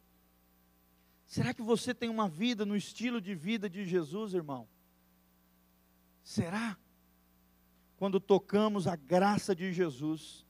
Será 1.25 1.53
que 1.53 1.61
você 1.61 1.93
tem 1.93 2.07
uma 2.07 2.29
vida 2.29 2.65
no 2.65 2.77
estilo 2.77 3.19
de 3.19 3.35
vida 3.35 3.69
de 3.69 3.83
Jesus, 3.83 4.33
irmão? 4.33 4.69
Será? 6.23 6.77
Quando 7.97 8.21
tocamos 8.21 8.87
a 8.87 8.95
graça 8.95 9.53
de 9.53 9.73
Jesus, 9.73 10.45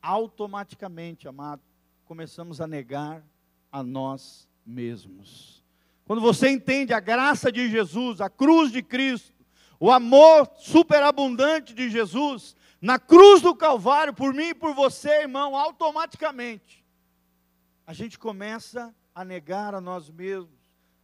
automaticamente, 0.00 1.28
amado, 1.28 1.62
começamos 2.06 2.58
a 2.58 2.66
negar 2.66 3.22
a 3.70 3.82
nós 3.82 4.48
mesmos. 4.64 5.63
Quando 6.04 6.20
você 6.20 6.50
entende 6.50 6.92
a 6.92 7.00
graça 7.00 7.50
de 7.50 7.68
Jesus, 7.68 8.20
a 8.20 8.28
cruz 8.28 8.70
de 8.70 8.82
Cristo, 8.82 9.32
o 9.80 9.90
amor 9.90 10.50
superabundante 10.56 11.74
de 11.74 11.88
Jesus, 11.90 12.54
na 12.80 12.98
cruz 12.98 13.40
do 13.40 13.54
Calvário, 13.54 14.12
por 14.12 14.34
mim 14.34 14.48
e 14.48 14.54
por 14.54 14.74
você, 14.74 15.22
irmão, 15.22 15.56
automaticamente, 15.56 16.84
a 17.86 17.92
gente 17.92 18.18
começa 18.18 18.94
a 19.14 19.24
negar 19.24 19.74
a 19.74 19.80
nós 19.80 20.10
mesmos, 20.10 20.52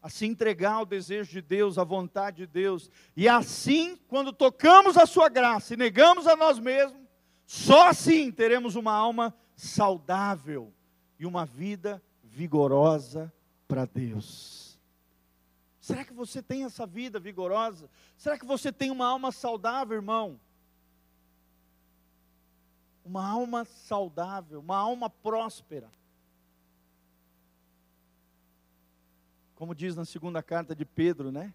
a 0.02 0.08
se 0.08 0.26
entregar 0.26 0.74
ao 0.74 0.86
desejo 0.86 1.30
de 1.30 1.42
Deus, 1.42 1.78
à 1.78 1.84
vontade 1.84 2.38
de 2.38 2.46
Deus. 2.46 2.90
E 3.16 3.28
assim, 3.28 3.98
quando 4.08 4.32
tocamos 4.32 4.96
a 4.96 5.06
Sua 5.06 5.28
graça 5.28 5.74
e 5.74 5.76
negamos 5.76 6.26
a 6.26 6.36
nós 6.36 6.58
mesmos, 6.58 7.00
só 7.46 7.88
assim 7.88 8.30
teremos 8.30 8.76
uma 8.76 8.92
alma 8.92 9.34
saudável 9.56 10.72
e 11.18 11.26
uma 11.26 11.44
vida 11.44 12.02
vigorosa 12.22 13.32
para 13.68 13.84
Deus. 13.84 14.69
Será 15.80 16.04
que 16.04 16.12
você 16.12 16.42
tem 16.42 16.64
essa 16.64 16.86
vida 16.86 17.18
vigorosa? 17.18 17.88
Será 18.16 18.38
que 18.38 18.44
você 18.44 18.70
tem 18.70 18.90
uma 18.90 19.06
alma 19.06 19.32
saudável, 19.32 19.96
irmão? 19.96 20.38
Uma 23.04 23.26
alma 23.26 23.64
saudável, 23.64 24.60
uma 24.60 24.76
alma 24.76 25.08
próspera. 25.08 25.90
como 29.60 29.74
diz 29.74 29.94
na 29.94 30.06
segunda 30.06 30.42
carta 30.42 30.74
de 30.74 30.86
Pedro, 30.86 31.30
né? 31.30 31.52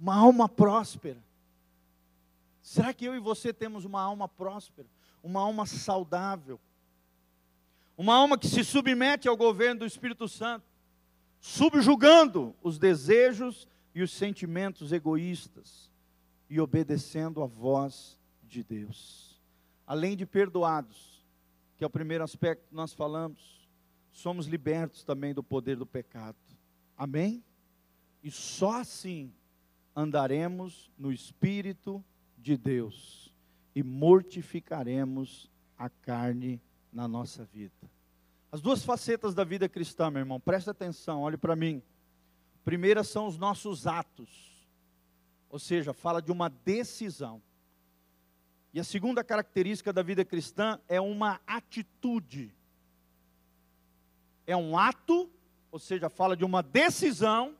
Uma 0.00 0.16
alma 0.16 0.48
próspera. 0.48 1.22
Será 2.60 2.92
que 2.92 3.04
eu 3.04 3.14
e 3.14 3.20
você 3.20 3.52
temos 3.52 3.84
uma 3.84 4.02
alma 4.02 4.28
próspera? 4.28 4.88
Uma 5.22 5.42
alma 5.42 5.64
saudável? 5.64 6.58
Uma 7.96 8.16
alma 8.16 8.36
que 8.36 8.48
se 8.48 8.64
submete 8.64 9.28
ao 9.28 9.36
governo 9.36 9.78
do 9.78 9.86
Espírito 9.86 10.26
Santo, 10.26 10.65
subjugando 11.46 12.56
os 12.60 12.76
desejos 12.76 13.68
e 13.94 14.02
os 14.02 14.10
sentimentos 14.10 14.90
egoístas 14.90 15.92
e 16.50 16.60
obedecendo 16.60 17.40
a 17.40 17.46
voz 17.46 18.18
de 18.42 18.64
Deus. 18.64 19.40
Além 19.86 20.16
de 20.16 20.26
perdoados, 20.26 21.24
que 21.76 21.84
é 21.84 21.86
o 21.86 21.90
primeiro 21.90 22.24
aspecto 22.24 22.66
que 22.68 22.74
nós 22.74 22.92
falamos, 22.92 23.70
somos 24.10 24.46
libertos 24.46 25.04
também 25.04 25.32
do 25.32 25.42
poder 25.42 25.76
do 25.76 25.86
pecado. 25.86 26.36
Amém? 26.96 27.44
E 28.24 28.30
só 28.30 28.80
assim 28.80 29.32
andaremos 29.94 30.90
no 30.98 31.12
Espírito 31.12 32.04
de 32.36 32.56
Deus 32.56 33.32
e 33.72 33.84
mortificaremos 33.84 35.48
a 35.78 35.88
carne 35.88 36.60
na 36.92 37.06
nossa 37.06 37.44
vida. 37.44 37.95
As 38.56 38.62
duas 38.62 38.82
facetas 38.82 39.34
da 39.34 39.44
vida 39.44 39.68
cristã, 39.68 40.10
meu 40.10 40.20
irmão, 40.20 40.40
presta 40.40 40.70
atenção, 40.70 41.20
olhe 41.20 41.36
para 41.36 41.54
mim. 41.54 41.82
Primeira 42.64 43.04
são 43.04 43.26
os 43.26 43.36
nossos 43.36 43.86
atos, 43.86 44.66
ou 45.50 45.58
seja, 45.58 45.92
fala 45.92 46.22
de 46.22 46.32
uma 46.32 46.48
decisão. 46.48 47.42
E 48.72 48.80
a 48.80 48.84
segunda 48.84 49.22
característica 49.22 49.92
da 49.92 50.02
vida 50.02 50.24
cristã 50.24 50.80
é 50.88 50.98
uma 50.98 51.38
atitude 51.46 52.56
é 54.46 54.56
um 54.56 54.78
ato, 54.78 55.30
ou 55.70 55.78
seja, 55.78 56.08
fala 56.08 56.34
de 56.34 56.42
uma 56.42 56.62
decisão, 56.62 57.54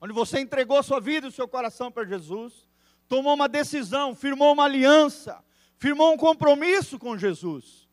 onde 0.00 0.12
você 0.12 0.38
entregou 0.38 0.78
a 0.78 0.82
sua 0.84 1.00
vida 1.00 1.26
e 1.26 1.30
o 1.30 1.32
seu 1.32 1.48
coração 1.48 1.90
para 1.90 2.04
Jesus, 2.04 2.68
tomou 3.08 3.34
uma 3.34 3.48
decisão, 3.48 4.14
firmou 4.14 4.52
uma 4.52 4.64
aliança, 4.64 5.44
firmou 5.76 6.12
um 6.12 6.16
compromisso 6.16 7.00
com 7.00 7.18
Jesus, 7.18 7.88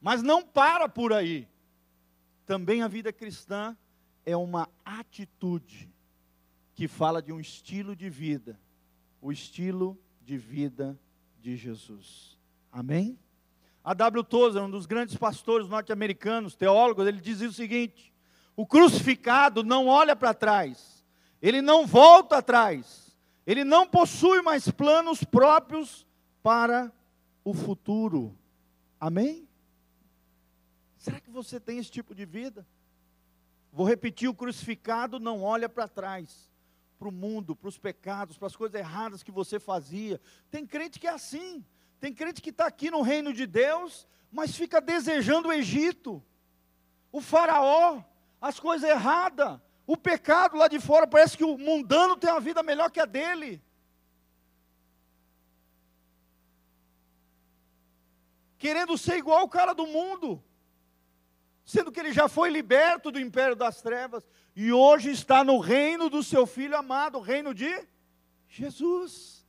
mas 0.00 0.22
não 0.22 0.42
para 0.42 0.88
por 0.88 1.12
aí. 1.12 1.49
Também 2.50 2.82
a 2.82 2.88
vida 2.88 3.12
cristã 3.12 3.76
é 4.26 4.36
uma 4.36 4.68
atitude 4.84 5.88
que 6.74 6.88
fala 6.88 7.22
de 7.22 7.32
um 7.32 7.38
estilo 7.38 7.94
de 7.94 8.10
vida, 8.10 8.58
o 9.22 9.30
estilo 9.30 9.96
de 10.20 10.36
vida 10.36 10.98
de 11.40 11.56
Jesus. 11.56 12.36
Amém? 12.72 13.16
A 13.84 13.94
W. 13.94 14.24
Tozer, 14.24 14.60
um 14.60 14.68
dos 14.68 14.84
grandes 14.84 15.16
pastores 15.16 15.68
norte-americanos, 15.68 16.56
teólogos, 16.56 17.06
ele 17.06 17.20
diz 17.20 17.40
o 17.40 17.52
seguinte: 17.52 18.12
o 18.56 18.66
crucificado 18.66 19.62
não 19.62 19.86
olha 19.86 20.16
para 20.16 20.34
trás, 20.34 21.06
ele 21.40 21.62
não 21.62 21.86
volta 21.86 22.38
atrás, 22.38 23.16
ele 23.46 23.62
não 23.62 23.86
possui 23.86 24.42
mais 24.42 24.68
planos 24.68 25.22
próprios 25.22 26.04
para 26.42 26.92
o 27.44 27.54
futuro. 27.54 28.36
Amém? 28.98 29.48
Você 31.42 31.60
tem 31.60 31.78
esse 31.78 31.90
tipo 31.90 32.14
de 32.14 32.24
vida? 32.24 32.66
Vou 33.72 33.86
repetir: 33.86 34.28
o 34.28 34.34
crucificado 34.34 35.18
não 35.18 35.42
olha 35.42 35.68
para 35.68 35.88
trás, 35.88 36.50
para 36.98 37.08
o 37.08 37.12
mundo, 37.12 37.54
para 37.54 37.68
os 37.68 37.78
pecados, 37.78 38.36
para 38.36 38.46
as 38.46 38.56
coisas 38.56 38.78
erradas 38.78 39.22
que 39.22 39.30
você 39.30 39.58
fazia. 39.58 40.20
Tem 40.50 40.66
crente 40.66 40.98
que 40.98 41.06
é 41.06 41.10
assim. 41.10 41.64
Tem 41.98 42.12
crente 42.12 42.40
que 42.40 42.50
está 42.50 42.66
aqui 42.66 42.90
no 42.90 43.02
reino 43.02 43.32
de 43.32 43.46
Deus, 43.46 44.08
mas 44.32 44.56
fica 44.56 44.80
desejando 44.80 45.48
o 45.48 45.52
Egito, 45.52 46.22
o 47.12 47.20
Faraó, 47.20 48.02
as 48.40 48.58
coisas 48.58 48.88
erradas, 48.88 49.60
o 49.86 49.96
pecado 49.96 50.56
lá 50.56 50.66
de 50.66 50.80
fora. 50.80 51.06
Parece 51.06 51.36
que 51.36 51.44
o 51.44 51.58
mundano 51.58 52.16
tem 52.16 52.30
uma 52.30 52.40
vida 52.40 52.62
melhor 52.62 52.90
que 52.90 53.00
a 53.00 53.04
dele. 53.04 53.62
Querendo 58.56 58.96
ser 58.96 59.16
igual 59.16 59.44
o 59.44 59.48
cara 59.48 59.74
do 59.74 59.86
mundo, 59.86 60.42
sendo 61.70 61.92
que 61.92 62.00
ele 62.00 62.12
já 62.12 62.28
foi 62.28 62.50
liberto 62.50 63.12
do 63.12 63.20
império 63.20 63.54
das 63.54 63.80
trevas 63.80 64.26
e 64.56 64.72
hoje 64.72 65.10
está 65.12 65.44
no 65.44 65.58
reino 65.60 66.10
do 66.10 66.20
seu 66.20 66.44
filho 66.44 66.76
amado, 66.76 67.18
o 67.18 67.20
reino 67.20 67.54
de 67.54 67.70
Jesus 68.48 69.46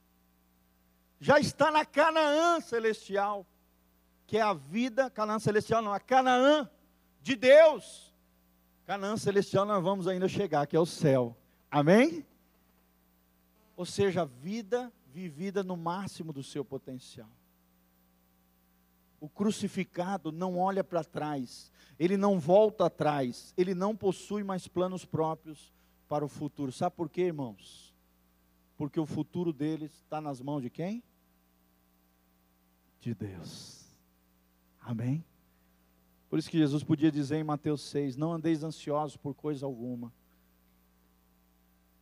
já 1.19 1.39
está 1.39 1.71
na 1.71 1.83
Canaã 1.83 2.59
celestial, 2.61 3.45
que 4.27 4.37
é 4.37 4.41
a 4.41 4.53
vida, 4.53 5.09
Canaã 5.09 5.39
celestial 5.39 5.81
não, 5.81 5.91
a 5.91 5.99
Canaã 5.99 6.69
de 7.21 7.35
Deus. 7.35 8.13
Canaã 8.85 9.17
celestial 9.17 9.65
nós 9.65 9.83
vamos 9.83 10.07
ainda 10.07 10.27
chegar, 10.27 10.67
que 10.67 10.75
é 10.75 10.79
o 10.79 10.85
céu. 10.85 11.35
Amém? 11.71 12.25
Ou 13.75 13.85
seja, 13.85 14.21
a 14.21 14.25
vida 14.25 14.93
vivida 15.07 15.63
no 15.63 15.75
máximo 15.75 16.31
do 16.31 16.43
seu 16.43 16.63
potencial. 16.63 17.29
O 19.21 19.29
crucificado 19.29 20.33
não 20.33 20.57
olha 20.57 20.83
para 20.83 21.03
trás, 21.03 21.71
ele 21.97 22.17
não 22.17 22.37
volta 22.37 22.87
atrás, 22.87 23.53
ele 23.55 23.73
não 23.73 23.95
possui 23.95 24.43
mais 24.43 24.67
planos 24.67 25.05
próprios 25.05 25.71
para 26.09 26.25
o 26.25 26.27
futuro. 26.27 26.73
Sabe 26.73 26.97
por 26.97 27.09
quê, 27.09 27.21
irmãos? 27.21 27.95
Porque 28.75 28.99
o 28.99 29.05
futuro 29.05 29.53
deles 29.53 29.93
está 29.93 30.19
nas 30.19 30.41
mãos 30.41 30.61
de 30.61 30.69
quem? 30.69 31.01
de 33.01 33.15
Deus. 33.15 33.83
Amém? 34.79 35.25
Por 36.29 36.39
isso 36.39 36.49
que 36.49 36.57
Jesus 36.57 36.83
podia 36.83 37.11
dizer 37.11 37.37
em 37.37 37.43
Mateus 37.43 37.81
6: 37.89 38.15
Não 38.15 38.31
andeis 38.31 38.63
ansiosos 38.63 39.17
por 39.17 39.33
coisa 39.33 39.65
alguma. 39.65 40.13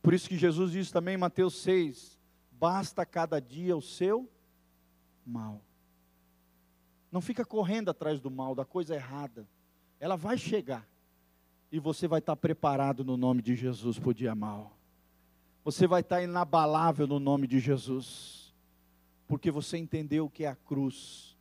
Por 0.02 0.14
isso 0.14 0.28
que 0.28 0.38
Jesus 0.38 0.72
diz 0.72 0.90
também 0.92 1.14
em 1.14 1.18
Mateus 1.18 1.60
6: 1.62 2.18
Basta 2.52 3.04
cada 3.04 3.40
dia 3.40 3.76
o 3.76 3.82
seu 3.82 4.30
mal. 5.26 5.60
Não 7.10 7.20
fica 7.20 7.44
correndo 7.44 7.90
atrás 7.90 8.20
do 8.20 8.30
mal, 8.30 8.54
da 8.54 8.64
coisa 8.64 8.94
errada. 8.94 9.46
Ela 9.98 10.16
vai 10.16 10.38
chegar. 10.38 10.86
E 11.72 11.78
você 11.78 12.08
vai 12.08 12.18
estar 12.18 12.36
preparado 12.36 13.04
no 13.04 13.16
nome 13.16 13.42
de 13.42 13.54
Jesus 13.54 13.98
para 13.98 14.10
o 14.10 14.14
dia 14.14 14.34
mal. 14.34 14.76
Você 15.64 15.86
vai 15.86 16.00
estar 16.00 16.22
inabalável 16.22 17.06
no 17.06 17.20
nome 17.20 17.46
de 17.46 17.60
Jesus. 17.60 18.54
Porque 19.26 19.50
você 19.50 19.76
entendeu 19.76 20.26
o 20.26 20.30
que 20.30 20.44
é 20.44 20.48
a 20.48 20.56
cruz. 20.56 21.36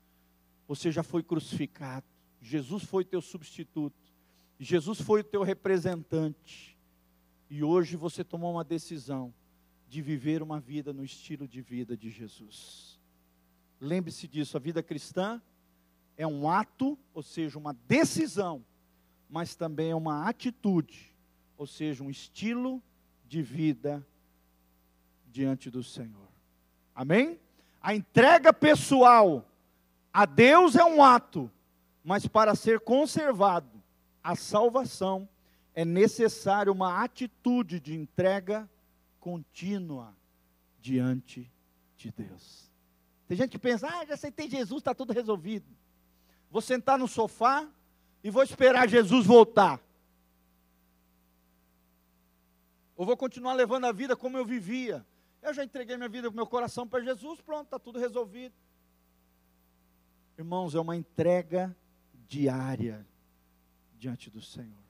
Você 0.67 0.91
já 0.91 1.03
foi 1.03 1.23
crucificado. 1.23 2.05
Jesus 2.41 2.83
foi 2.83 3.03
teu 3.03 3.21
substituto. 3.21 3.95
Jesus 4.59 5.01
foi 5.01 5.21
o 5.21 5.23
teu 5.23 5.41
representante. 5.41 6.77
E 7.49 7.63
hoje 7.63 7.95
você 7.95 8.23
tomou 8.23 8.53
uma 8.53 8.63
decisão 8.63 9.33
de 9.87 10.01
viver 10.01 10.43
uma 10.43 10.59
vida 10.59 10.93
no 10.93 11.03
estilo 11.03 11.47
de 11.47 11.61
vida 11.61 11.97
de 11.97 12.09
Jesus. 12.11 12.99
Lembre-se 13.81 14.27
disso, 14.27 14.55
a 14.55 14.59
vida 14.59 14.83
cristã 14.83 15.41
é 16.19 16.27
um 16.27 16.49
ato, 16.49 16.99
ou 17.13 17.23
seja, 17.23 17.57
uma 17.57 17.73
decisão, 17.87 18.65
mas 19.29 19.55
também 19.55 19.91
é 19.91 19.95
uma 19.95 20.27
atitude, 20.27 21.15
ou 21.57 21.65
seja, 21.65 22.03
um 22.03 22.09
estilo 22.09 22.83
de 23.25 23.41
vida 23.41 24.05
diante 25.27 25.69
do 25.69 25.81
Senhor. 25.81 26.27
Amém? 26.93 27.39
A 27.81 27.95
entrega 27.95 28.51
pessoal 28.51 29.49
a 30.11 30.25
Deus 30.25 30.75
é 30.75 30.83
um 30.83 31.01
ato, 31.01 31.49
mas 32.03 32.27
para 32.27 32.53
ser 32.53 32.81
conservado 32.81 33.81
a 34.21 34.35
salvação 34.35 35.27
é 35.73 35.85
necessário 35.85 36.73
uma 36.73 37.01
atitude 37.01 37.79
de 37.79 37.95
entrega 37.95 38.69
contínua 39.21 40.13
diante 40.81 41.49
de 41.95 42.11
Deus. 42.11 42.69
Tem 43.25 43.37
gente 43.37 43.51
que 43.51 43.59
pensa, 43.59 43.87
ah, 43.87 44.05
já 44.05 44.15
aceitei 44.15 44.49
Jesus, 44.49 44.81
está 44.81 44.93
tudo 44.93 45.13
resolvido. 45.13 45.79
Vou 46.49 46.61
sentar 46.61 46.97
no 46.97 47.07
sofá 47.07 47.69
e 48.23 48.29
vou 48.29 48.43
esperar 48.43 48.87
Jesus 48.87 49.25
voltar. 49.25 49.79
Ou 52.95 53.05
vou 53.05 53.15
continuar 53.15 53.53
levando 53.53 53.85
a 53.85 53.91
vida 53.91 54.15
como 54.15 54.37
eu 54.37 54.45
vivia. 54.45 55.05
Eu 55.41 55.53
já 55.53 55.63
entreguei 55.63 55.95
minha 55.95 56.09
vida, 56.09 56.29
meu 56.31 56.45
coração 56.45 56.85
para 56.87 57.01
Jesus, 57.01 57.39
pronto, 57.39 57.65
está 57.65 57.79
tudo 57.79 57.97
resolvido. 57.97 58.53
Irmãos, 60.37 60.75
é 60.75 60.79
uma 60.79 60.95
entrega 60.95 61.75
diária 62.27 63.05
diante 63.97 64.29
do 64.29 64.41
Senhor. 64.41 64.83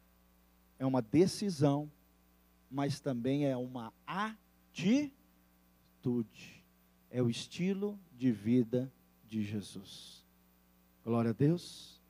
É 0.77 0.85
uma 0.85 1.01
decisão, 1.01 1.91
mas 2.69 2.99
também 2.99 3.45
é 3.45 3.55
uma 3.55 3.93
atitude. 4.05 5.21
É 7.11 7.21
o 7.21 7.29
estilo 7.29 7.99
de 8.15 8.31
vida 8.31 8.91
de 9.27 9.43
Jesus. 9.43 10.18
Glória 11.03 11.31
a 11.31 11.33
Deus. 11.33 12.01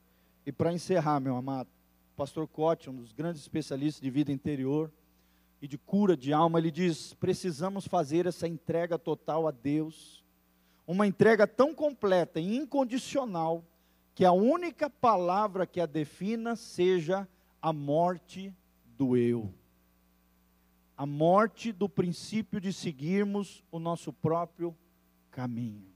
E 0.44 0.50
para 0.50 0.72
encerrar, 0.72 1.20
meu 1.20 1.36
amado, 1.36 1.68
pastor 2.16 2.46
Cote, 2.48 2.90
um 2.90 2.96
dos 2.96 3.12
grandes 3.12 3.40
especialistas 3.40 4.00
de 4.02 4.10
vida 4.10 4.32
interior 4.32 4.90
e 5.62 5.68
de 5.68 5.78
cura 5.78 6.16
de 6.16 6.32
alma, 6.32 6.58
ele 6.58 6.70
diz: 6.70 7.14
precisamos 7.14 7.86
fazer 7.86 8.26
essa 8.26 8.48
entrega 8.48 8.98
total 8.98 9.46
a 9.46 9.50
Deus, 9.50 10.24
uma 10.86 11.06
entrega 11.06 11.46
tão 11.46 11.74
completa 11.74 12.40
e 12.40 12.56
incondicional, 12.56 13.64
que 14.14 14.24
a 14.24 14.32
única 14.32 14.90
palavra 14.90 15.66
que 15.66 15.80
a 15.80 15.86
defina 15.86 16.56
seja 16.56 17.28
a 17.62 17.72
morte 17.72 18.54
do 18.98 19.16
eu. 19.16 19.52
A 20.96 21.06
morte 21.06 21.72
do 21.72 21.88
princípio 21.88 22.60
de 22.60 22.72
seguirmos 22.72 23.64
o 23.70 23.78
nosso 23.78 24.12
próprio 24.12 24.76
caminho. 25.30 25.88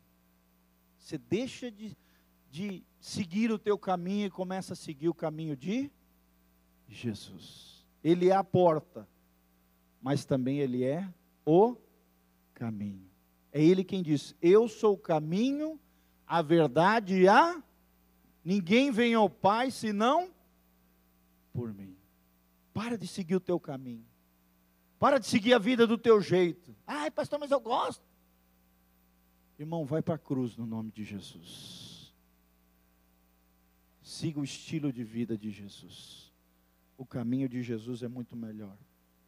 Você 0.98 1.18
deixa 1.18 1.70
de 1.70 1.94
de 2.54 2.84
seguir 3.00 3.50
o 3.50 3.58
teu 3.58 3.76
caminho 3.76 4.26
e 4.28 4.30
começa 4.30 4.74
a 4.74 4.76
seguir 4.76 5.08
o 5.08 5.14
caminho 5.14 5.56
de 5.56 5.90
Jesus. 6.86 7.84
Ele 8.00 8.28
é 8.28 8.32
a 8.36 8.44
porta, 8.44 9.08
mas 10.00 10.24
também 10.24 10.60
ele 10.60 10.84
é 10.84 11.12
o 11.44 11.76
caminho. 12.54 13.10
É 13.50 13.60
ele 13.60 13.82
quem 13.82 14.04
diz: 14.04 14.36
Eu 14.40 14.68
sou 14.68 14.94
o 14.94 14.98
caminho, 14.98 15.80
a 16.24 16.42
verdade 16.42 17.22
e 17.22 17.28
a. 17.28 17.60
Ninguém 18.44 18.92
vem 18.92 19.14
ao 19.14 19.28
Pai 19.28 19.72
senão 19.72 20.30
por 21.52 21.74
mim. 21.74 21.96
Para 22.72 22.96
de 22.96 23.08
seguir 23.08 23.34
o 23.34 23.40
teu 23.40 23.58
caminho. 23.58 24.06
Para 25.00 25.18
de 25.18 25.26
seguir 25.26 25.54
a 25.54 25.58
vida 25.58 25.88
do 25.88 25.98
teu 25.98 26.20
jeito. 26.20 26.72
Ai, 26.86 27.10
pastor, 27.10 27.40
mas 27.40 27.50
eu 27.50 27.58
gosto. 27.58 28.04
Irmão, 29.58 29.84
vai 29.84 30.00
para 30.00 30.14
a 30.14 30.18
cruz 30.18 30.56
no 30.56 30.64
nome 30.64 30.92
de 30.92 31.02
Jesus. 31.02 31.83
Siga 34.04 34.38
o 34.38 34.44
estilo 34.44 34.92
de 34.92 35.02
vida 35.02 35.36
de 35.36 35.50
Jesus. 35.50 36.30
O 36.98 37.06
caminho 37.06 37.48
de 37.48 37.62
Jesus 37.62 38.02
é 38.02 38.08
muito 38.08 38.36
melhor. 38.36 38.76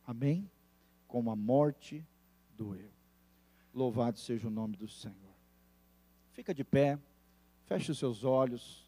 Amém? 0.07 0.51
Como 1.09 1.31
a 1.31 1.35
morte 1.35 2.07
do 2.55 2.77
eu. 2.77 2.91
Louvado 3.73 4.19
seja 4.19 4.49
o 4.49 4.51
nome 4.51 4.77
do 4.77 4.87
Senhor. 4.87 5.17
Fica 6.35 6.53
de 6.53 6.63
pé, 6.63 6.99
feche 7.65 7.91
os 7.91 7.99
seus 7.99 8.23
olhos, 8.23 8.87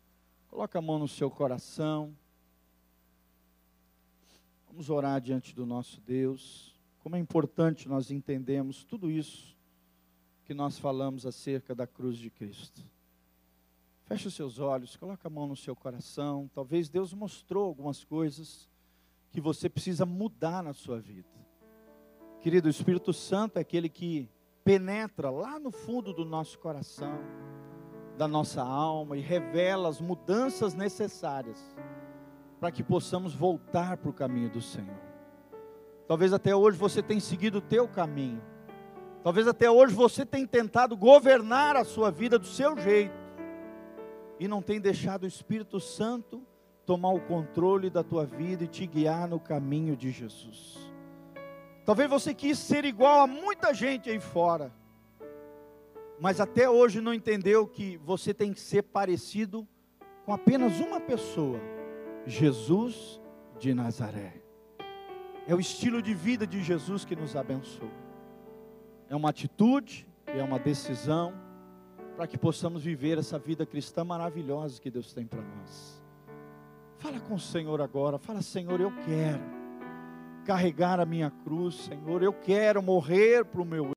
coloca 0.48 0.78
a 0.78 0.82
mão 0.82 0.98
no 0.98 1.08
seu 1.08 1.30
coração. 1.30 2.14
Vamos 4.66 4.90
orar 4.90 5.22
diante 5.22 5.54
do 5.54 5.64
nosso 5.64 6.02
Deus. 6.02 6.78
Como 6.98 7.16
é 7.16 7.18
importante 7.18 7.88
nós 7.88 8.10
entendemos 8.10 8.84
tudo 8.84 9.10
isso 9.10 9.56
que 10.44 10.52
nós 10.52 10.78
falamos 10.78 11.24
acerca 11.24 11.74
da 11.74 11.86
cruz 11.86 12.18
de 12.18 12.28
Cristo. 12.28 12.84
Feche 14.08 14.26
os 14.26 14.34
seus 14.34 14.58
olhos, 14.58 14.96
coloca 14.96 15.28
a 15.28 15.30
mão 15.30 15.46
no 15.46 15.54
seu 15.54 15.76
coração. 15.76 16.50
Talvez 16.54 16.88
Deus 16.88 17.12
mostrou 17.12 17.66
algumas 17.66 18.02
coisas 18.02 18.66
que 19.30 19.38
você 19.38 19.68
precisa 19.68 20.06
mudar 20.06 20.62
na 20.62 20.72
sua 20.72 20.98
vida. 20.98 21.28
Querido, 22.40 22.68
o 22.68 22.70
Espírito 22.70 23.12
Santo 23.12 23.58
é 23.58 23.60
aquele 23.60 23.90
que 23.90 24.30
penetra 24.64 25.28
lá 25.28 25.58
no 25.58 25.70
fundo 25.70 26.14
do 26.14 26.24
nosso 26.24 26.58
coração, 26.58 27.18
da 28.16 28.26
nossa 28.26 28.62
alma 28.62 29.14
e 29.14 29.20
revela 29.20 29.90
as 29.90 30.00
mudanças 30.00 30.72
necessárias 30.72 31.76
para 32.58 32.72
que 32.72 32.82
possamos 32.82 33.34
voltar 33.34 33.98
para 33.98 34.08
o 34.08 34.14
caminho 34.14 34.48
do 34.48 34.62
Senhor. 34.62 35.02
Talvez 36.06 36.32
até 36.32 36.56
hoje 36.56 36.78
você 36.78 37.02
tenha 37.02 37.20
seguido 37.20 37.58
o 37.58 37.62
teu 37.62 37.86
caminho. 37.86 38.42
Talvez 39.22 39.46
até 39.46 39.70
hoje 39.70 39.94
você 39.94 40.24
tenha 40.24 40.46
tentado 40.46 40.96
governar 40.96 41.76
a 41.76 41.84
sua 41.84 42.10
vida 42.10 42.38
do 42.38 42.46
seu 42.46 42.74
jeito 42.78 43.27
e 44.38 44.46
não 44.46 44.62
tem 44.62 44.80
deixado 44.80 45.24
o 45.24 45.26
Espírito 45.26 45.80
Santo 45.80 46.42
tomar 46.86 47.10
o 47.10 47.20
controle 47.20 47.90
da 47.90 48.02
tua 48.02 48.24
vida 48.24 48.64
e 48.64 48.68
te 48.68 48.86
guiar 48.86 49.28
no 49.28 49.38
caminho 49.38 49.96
de 49.96 50.10
Jesus. 50.10 50.78
Talvez 51.84 52.08
você 52.08 52.32
quis 52.32 52.58
ser 52.58 52.84
igual 52.84 53.20
a 53.20 53.26
muita 53.26 53.74
gente 53.74 54.08
aí 54.08 54.20
fora, 54.20 54.72
mas 56.20 56.40
até 56.40 56.68
hoje 56.68 57.00
não 57.00 57.14
entendeu 57.14 57.66
que 57.66 57.96
você 57.98 58.32
tem 58.32 58.52
que 58.52 58.60
ser 58.60 58.82
parecido 58.82 59.66
com 60.24 60.32
apenas 60.32 60.80
uma 60.80 61.00
pessoa, 61.00 61.60
Jesus 62.26 63.20
de 63.58 63.74
Nazaré. 63.74 64.42
É 65.46 65.54
o 65.54 65.60
estilo 65.60 66.02
de 66.02 66.12
vida 66.12 66.46
de 66.46 66.62
Jesus 66.62 67.04
que 67.04 67.16
nos 67.16 67.34
abençoa. 67.34 67.90
É 69.08 69.16
uma 69.16 69.30
atitude, 69.30 70.06
é 70.26 70.42
uma 70.42 70.58
decisão 70.58 71.32
para 72.18 72.26
que 72.26 72.36
possamos 72.36 72.82
viver 72.82 73.16
essa 73.16 73.38
vida 73.38 73.64
cristã 73.64 74.02
maravilhosa 74.02 74.80
que 74.80 74.90
Deus 74.90 75.12
tem 75.12 75.24
para 75.24 75.40
nós. 75.40 76.02
Fala 76.98 77.20
com 77.20 77.36
o 77.36 77.38
Senhor 77.38 77.80
agora, 77.80 78.18
fala, 78.18 78.42
Senhor, 78.42 78.80
eu 78.80 78.92
quero 79.06 79.40
carregar 80.44 80.98
a 80.98 81.06
minha 81.06 81.30
cruz, 81.30 81.76
Senhor, 81.76 82.20
eu 82.20 82.32
quero 82.32 82.82
morrer 82.82 83.44
para 83.44 83.62
o 83.62 83.64
meu 83.64 83.92